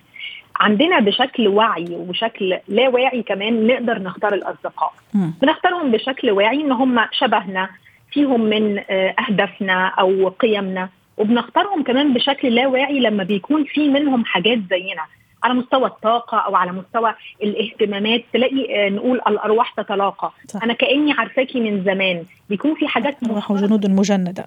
عندنا 0.61 1.01
بشكل 1.01 1.49
وعي 1.49 1.87
وبشكل 1.91 2.59
لا 2.69 2.89
واعي 2.89 3.23
كمان 3.23 3.67
نقدر 3.67 3.99
نختار 4.03 4.35
الأصدقاء. 4.35 4.93
بنختارهم 5.15 5.91
بشكل 5.91 6.31
واعي 6.31 6.61
إن 6.61 6.73
هم 6.73 7.01
شبهنا 7.13 7.69
فيهم 8.13 8.41
من 8.41 8.79
آه، 8.91 9.15
أهدافنا 9.29 9.87
أو 9.87 10.29
قيمنا 10.29 10.89
وبنختارهم 11.17 11.83
كمان 11.83 12.13
بشكل 12.15 12.55
لا 12.55 12.67
واعي 12.67 13.01
لما 13.01 13.25
بيكون 13.25 13.65
في 13.65 13.89
منهم 13.89 14.25
حاجات 14.25 14.59
زينا 14.71 15.03
على 15.43 15.55
مستوى 15.55 15.87
الطاقة 15.87 16.39
أو 16.39 16.57
على 16.57 16.73
مستوى 16.73 17.15
الاهتمامات 17.43 18.25
تلاقي 18.33 18.87
آه، 18.87 18.89
نقول 18.89 19.21
الأرواح 19.29 19.71
تتلاقى. 19.77 20.33
صح. 20.49 20.63
أنا 20.63 20.73
كأني 20.75 21.13
عارفاكي 21.13 21.61
من 21.61 21.85
زمان. 21.85 22.25
بيكون 22.51 22.75
في 22.75 22.89
حاجات 22.89 23.17
روح 23.29 23.51
وجنود 23.51 23.91
مجندة. 23.91 24.45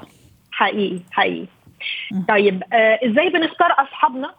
حقيقي 0.51 0.99
حقيقي. 1.11 1.45
مم. 2.11 2.25
طيب 2.29 2.63
آه 2.73 2.99
إزاي 3.05 3.29
بنختار 3.29 3.71
أصحابنا؟ 3.77 4.31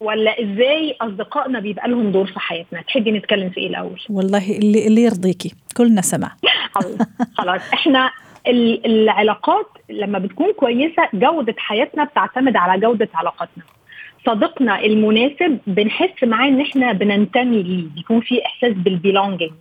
ولا 0.00 0.42
إزاي 0.42 0.96
أصدقائنا 1.00 1.60
بيبقى 1.60 1.88
لهم 1.88 2.12
دور 2.12 2.26
في 2.26 2.40
حياتنا؟ 2.40 2.82
تحبي 2.82 3.10
نتكلم 3.12 3.50
في 3.50 3.60
إيه 3.60 3.66
الأول؟ 3.66 4.00
والله 4.10 4.56
اللي 4.58 4.86
اللي 4.86 5.02
يرضيكي. 5.02 5.54
كلنا 5.76 6.00
سمع 6.00 6.32
خلاص. 7.38 7.72
إحنا 7.74 8.10
ال- 8.46 8.86
العلاقات 8.86 9.66
لما 9.90 10.18
بتكون 10.18 10.52
كويسة 10.52 11.08
جودة 11.14 11.54
حياتنا 11.58 12.04
بتعتمد 12.04 12.56
على 12.56 12.80
جودة 12.80 13.08
علاقاتنا. 13.14 13.64
صديقنا 14.26 14.84
المناسب 14.84 15.58
بنحس 15.66 16.24
معاه 16.24 16.48
إن 16.48 16.60
إحنا 16.60 16.92
بننتمي 16.92 17.62
ليه 17.62 17.84
بيكون 17.96 18.20
في 18.20 18.46
إحساس 18.46 18.72
بال 18.72 18.87
belonging 18.87 19.52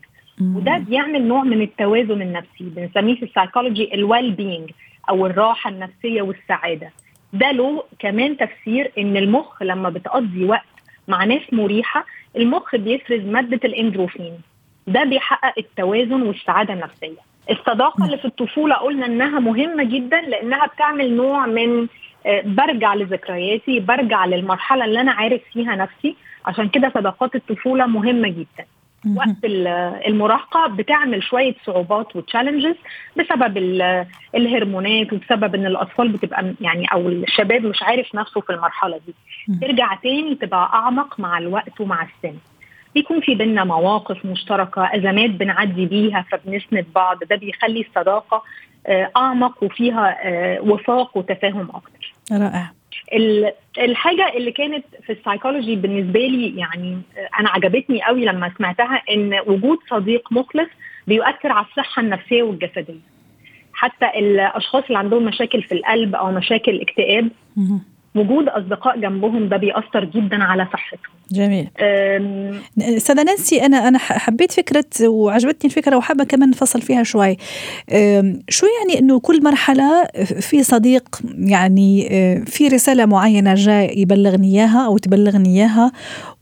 وده 0.42 0.78
بيعمل 0.78 1.28
نوع 1.28 1.44
من 1.44 1.62
التوازن 1.62 2.22
النفسي 2.22 2.64
بنسميه 2.64 3.16
في 3.16 3.24
ال 3.24 3.30
psychology 3.30 3.88
ال 3.88 3.94
well-being 3.94 4.70
أو 5.10 5.26
الراحة 5.26 5.70
النفسية 5.70 6.22
والسعادة. 6.22 6.92
ده 7.34 7.52
له 7.52 7.84
كمان 8.00 8.38
تفسير 8.38 8.92
إن 8.98 9.18
المخ 9.18 9.64
لما 9.64 9.90
بتقضي 9.90 10.46
وقت 10.46 10.66
مع 11.08 11.24
ناس 11.24 11.42
مريحة 11.52 12.06
المخ 12.38 12.76
بيفرز 12.76 13.22
مادة 13.26 13.60
الإندروفين. 13.64 14.34
ده 14.88 15.04
بيحقق 15.04 15.54
التوازن 15.58 16.22
والسعادة 16.22 16.74
النفسية. 16.74 17.30
الصداقة 17.52 18.06
اللي 18.06 18.18
في 18.18 18.26
الطفولة 18.26 18.76
قلنا 18.76 19.06
إنها 19.06 19.40
مهمة 19.40 19.84
جدا 19.84 20.22
لأنها 20.22 20.66
بتعمل 20.68 21.16
نوع 21.16 21.46
من 21.46 21.88
برجع 22.46 22.94
لذكرياتي 22.94 23.80
برجع 23.80 24.26
للمرحلة 24.26 24.86
اللي 24.86 25.02
أنا 25.02 25.12
عارف 25.12 25.42
فيها 25.54 25.76
نفسي. 25.76 26.16
عشان 26.46 26.70
كده 26.70 26.92
صداقات 26.96 27.36
الطفولة 27.36 27.86
مهمة 27.86 28.28
جدا. 28.30 28.66
وقت 29.16 29.46
المراهقة 30.08 30.68
بتعمل 30.68 31.24
شوية 31.24 31.56
صعوبات 31.66 32.16
وتشالنجز 32.16 32.76
بسبب 33.18 33.58
الهرمونات 34.36 35.14
وبسبب 35.14 35.56
إن 35.56 35.66
الأطفال 35.66 36.08
بتبقى 36.10 36.54
يعني 36.62 36.86
أو 36.94 37.10
الشباب 37.10 37.66
مش 37.66 37.84
عارف 37.84 38.16
نفسه 38.16 38.42
في 38.42 38.50
المرحلة 38.54 39.00
دي. 39.08 39.14
ترجع 39.62 39.96
تاني 39.96 40.36
تبقى 40.36 40.70
أعمق 40.74 41.20
مع 41.20 41.38
الوقت 41.38 41.82
ومع 41.82 42.04
السن. 42.04 42.38
بيكون 42.96 43.22
في 43.22 43.36
بينا 43.36 43.64
مواقف 43.64 44.26
مشتركة 44.26 44.90
أزمات 44.96 45.30
بنعدي 45.30 45.86
بيها 45.86 46.26
فبنسند 46.32 46.86
بعض. 46.96 47.20
ده 47.24 47.36
بيخلي 47.36 47.82
الصداقة 47.82 48.44
آه، 48.88 49.12
أعمق 49.18 49.64
وفيها 49.64 50.18
آه، 50.24 50.62
وفاق 50.62 51.18
وتفاهم 51.18 51.70
أكتر. 51.74 51.99
رائع. 52.32 52.72
الحاجة 53.78 54.34
اللي 54.38 54.52
كانت 54.52 54.86
في 55.06 55.12
السايكولوجي 55.12 55.76
بالنسبة 55.76 56.20
لي 56.20 56.58
يعني 56.58 57.02
أنا 57.40 57.50
عجبتني 57.50 58.04
قوي 58.04 58.26
لما 58.26 58.54
سمعتها 58.58 59.02
إن 59.10 59.40
وجود 59.48 59.78
صديق 59.90 60.32
مخلص 60.32 60.70
بيؤثر 61.08 61.52
على 61.52 61.66
الصحة 61.66 62.02
النفسية 62.02 62.44
والجسدية. 62.44 63.10
حتى 63.74 64.06
الأشخاص 64.20 64.84
اللي 64.84 64.98
عندهم 64.98 65.26
مشاكل 65.26 65.62
في 65.62 65.72
القلب 65.72 66.16
أو 66.16 66.32
مشاكل 66.32 66.82
اكتئاب 66.82 67.30
وجود 68.16 68.48
أصدقاء 68.48 69.00
جنبهم 69.00 69.50
ده 69.50 69.58
بيأثر 69.58 70.06
جدا 70.06 70.44
على 70.44 70.68
صحتهم. 70.74 71.20
جميل. 71.32 71.70
أستاذة 72.80 73.24
نانسي 73.24 73.66
أنا 73.66 73.88
أنا 73.88 73.98
حبيت 73.98 74.52
فكرة 74.52 74.86
وعجبتني 75.08 75.70
الفكرة 75.72 75.98
وحابة 75.98 76.24
كمان 76.24 76.50
نفصل 76.50 76.82
فيها 76.82 77.04
شوي. 77.04 77.38
شو 78.50 78.66
يعني 78.80 79.00
إنه 79.00 79.20
كل 79.20 79.44
مرحلة 79.44 80.06
في 80.24 80.64
صديق 80.64 81.20
يعني 81.38 82.10
في 82.46 82.68
رسالة 82.68 83.06
معينة 83.06 83.54
جاي 83.54 83.94
يبلغني 83.98 84.48
إياها 84.48 84.86
أو 84.86 84.98
تبلغني 84.98 85.50
إياها 85.50 85.92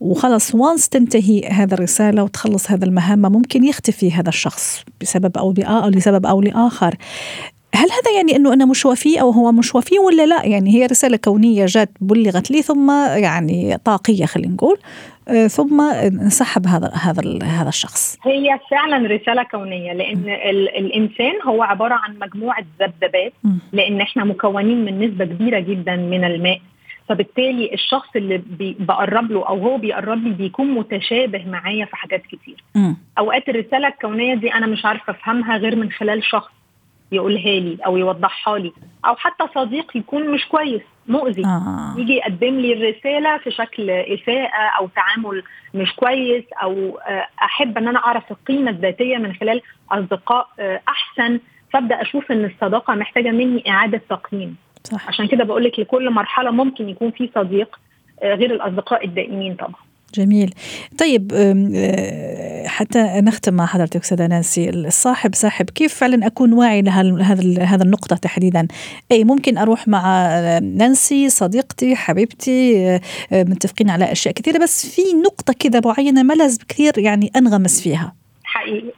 وخلص 0.00 0.54
وانس 0.54 0.88
تنتهي 0.88 1.48
هذا 1.48 1.74
الرسالة 1.74 2.22
وتخلص 2.22 2.70
هذا 2.70 2.84
المهمه 2.84 3.28
ممكن 3.28 3.64
يختفي 3.64 4.12
هذا 4.12 4.28
الشخص 4.28 4.84
بسبب 5.00 5.38
أو 5.38 5.54
أو 5.58 5.88
لسبب 5.88 6.26
أو 6.26 6.40
لآخر. 6.40 6.94
هل 7.74 7.88
هذا 7.90 8.16
يعني 8.16 8.36
أنه 8.36 8.52
أنا 8.52 8.64
مش 8.64 8.86
وفي 8.86 9.20
أو 9.20 9.30
هو 9.30 9.52
مش 9.52 9.74
وفي 9.74 9.98
ولا 9.98 10.26
لا؟ 10.26 10.46
يعني 10.46 10.74
هي 10.74 10.86
رسالة 10.86 11.16
كونية 11.16 11.66
جات 11.66 11.90
بلغت 12.00 12.50
لي 12.50 12.62
ثم 12.62 12.90
يعني 13.16 13.78
طاقية 13.84 14.24
خلينا 14.26 14.54
نقول 14.54 14.78
آه، 15.28 15.46
ثم 15.46 15.80
انسحب 15.80 16.66
هذا 16.66 16.90
هذا 16.94 17.38
هذا 17.42 17.68
الشخص. 17.68 18.18
هي 18.24 18.58
فعلا 18.70 19.08
رسالة 19.08 19.42
كونية 19.42 19.92
لأن 19.92 20.28
الإنسان 20.78 21.32
هو 21.46 21.62
عبارة 21.62 21.94
عن 21.94 22.18
مجموعة 22.18 22.64
ذبذبات 22.80 23.32
لأن 23.72 24.00
إحنا 24.00 24.24
مكونين 24.24 24.84
من 24.84 25.08
نسبة 25.08 25.24
كبيرة 25.24 25.60
جدا 25.60 25.96
من 25.96 26.24
الماء. 26.24 26.60
فبالتالي 27.08 27.74
الشخص 27.74 28.08
اللي 28.16 28.42
بقرب 28.78 29.30
له 29.30 29.48
أو 29.48 29.58
هو 29.58 29.78
بيقرب 29.78 30.24
لي 30.24 30.30
بيكون 30.30 30.70
متشابه 30.70 31.44
معايا 31.46 31.84
في 31.84 31.96
حاجات 31.96 32.22
كتير. 32.22 32.64
م. 32.74 32.94
أوقات 33.18 33.48
الرسالة 33.48 33.88
الكونية 33.88 34.34
دي 34.34 34.54
أنا 34.54 34.66
مش 34.66 34.84
عارفة 34.84 35.10
أفهمها 35.10 35.56
غير 35.56 35.76
من 35.76 35.90
خلال 35.90 36.24
شخص. 36.24 36.50
يقولها 37.12 37.60
لي 37.60 37.78
أو 37.86 37.96
يوضحها 37.96 38.58
لي. 38.58 38.72
أو 39.04 39.16
حتى 39.16 39.44
صديق 39.54 39.96
يكون 39.96 40.28
مش 40.28 40.48
كويس 40.48 40.82
مؤذي. 41.08 41.44
آه. 41.44 41.94
يجي 41.96 42.12
يقدم 42.12 42.54
لي 42.58 42.72
الرسالة 42.72 43.38
في 43.38 43.50
شكل 43.50 43.90
اساءه 43.90 44.78
أو 44.78 44.88
تعامل 44.88 45.42
مش 45.74 45.92
كويس 45.94 46.44
أو 46.62 46.98
آه، 46.98 47.26
أحب 47.42 47.78
إن 47.78 47.88
أنا 47.88 47.98
أعرف 47.98 48.30
القيمة 48.30 48.70
الذاتية 48.70 49.16
من 49.16 49.32
خلال 49.34 49.62
أصدقاء 49.90 50.48
آه، 50.60 50.80
أحسن. 50.88 51.40
فأبدأ 51.72 52.02
أشوف 52.02 52.32
إن 52.32 52.44
الصداقة 52.44 52.94
محتاجة 52.94 53.30
مني 53.30 53.70
إعادة 53.70 54.00
تقييم. 54.10 54.56
صح. 54.84 55.08
عشان 55.08 55.26
كده 55.26 55.44
بقول 55.44 55.64
لك 55.64 55.78
لكل 55.78 56.10
مرحلة 56.10 56.50
ممكن 56.50 56.88
يكون 56.88 57.10
في 57.10 57.30
صديق 57.34 57.78
آه، 58.22 58.34
غير 58.34 58.50
الأصدقاء 58.54 59.04
الدائمين 59.04 59.54
طبعا. 59.54 59.87
جميل. 60.14 60.54
طيب 60.98 61.32
آه، 61.34 62.66
حتى 62.66 62.98
نختم 63.02 63.54
مع 63.54 63.66
حضرتك 63.66 64.00
أستاذة 64.00 64.26
نانسي. 64.26 64.70
الصاحب 64.70 65.34
صاحب 65.34 65.70
كيف 65.70 65.94
فعلا 65.94 66.26
أكون 66.26 66.52
واعي 66.52 66.82
لهذا 66.82 67.62
هذا 67.62 67.82
النقطة 67.82 68.16
تحديدا؟ 68.16 68.68
أي 69.12 69.24
ممكن 69.24 69.58
أروح 69.58 69.88
مع 69.88 70.28
نانسي 70.58 71.28
صديقتي 71.28 71.96
حبيبتي 71.96 72.86
آه، 72.88 73.00
متفقين 73.32 73.90
على 73.90 74.12
أشياء 74.12 74.34
كثيرة 74.34 74.58
بس 74.58 74.86
في 74.86 75.02
نقطة 75.24 75.52
كذا 75.52 75.80
معينة 75.84 76.22
ما 76.22 76.34
لازم 76.34 76.58
كثير 76.68 76.98
يعني 76.98 77.30
أنغمس 77.36 77.80
فيها. 77.80 78.27
حقيقي. 78.50 78.92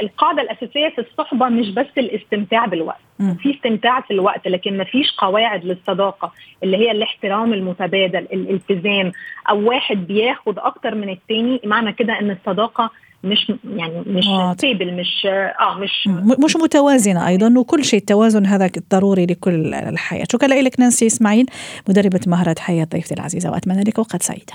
القاعدة 0.00 0.42
الأساسية 0.42 0.88
في 0.88 0.98
الصحبة 0.98 1.48
مش 1.48 1.68
بس 1.70 1.86
الاستمتاع 1.98 2.66
بالوقت. 2.66 3.00
في 3.18 3.54
استمتاع 3.54 4.00
في 4.00 4.10
الوقت 4.10 4.48
لكن 4.48 4.76
ما 4.76 4.84
فيش 4.84 5.10
قواعد 5.18 5.64
للصداقة 5.64 6.32
اللي 6.62 6.76
هي 6.76 6.90
الاحترام 6.90 7.52
المتبادل 7.52 8.18
الالتزام 8.32 9.12
أو 9.50 9.68
واحد 9.68 10.06
بياخد 10.06 10.58
أكتر 10.58 10.94
من 10.94 11.08
التاني. 11.08 11.60
معنى 11.64 11.92
كده 11.92 12.18
إن 12.20 12.30
الصداقة 12.30 12.90
مش 13.24 13.52
يعني 13.76 14.02
مش 14.06 14.24
ستيبل 14.52 14.94
مش 14.94 15.26
آه 15.26 15.78
مش 15.78 16.08
مش 16.44 16.56
متوازنة 16.56 17.28
أيضا 17.28 17.54
وكل 17.58 17.84
شيء 17.84 18.00
التوازن 18.00 18.46
هذا 18.46 18.70
ضروري 18.90 19.26
لكل 19.26 19.74
الحياة. 19.74 20.24
شكرا 20.32 20.48
لك 20.48 20.80
نانسي 20.80 21.06
إسماعيل 21.06 21.46
مدربة 21.88 22.20
مهارات 22.26 22.58
حياة 22.58 22.84
ضيفتي 22.84 23.14
العزيزة 23.14 23.50
وأتمنى 23.50 23.82
لك 23.82 23.98
اوقات 23.98 24.22
سعيده 24.22 24.54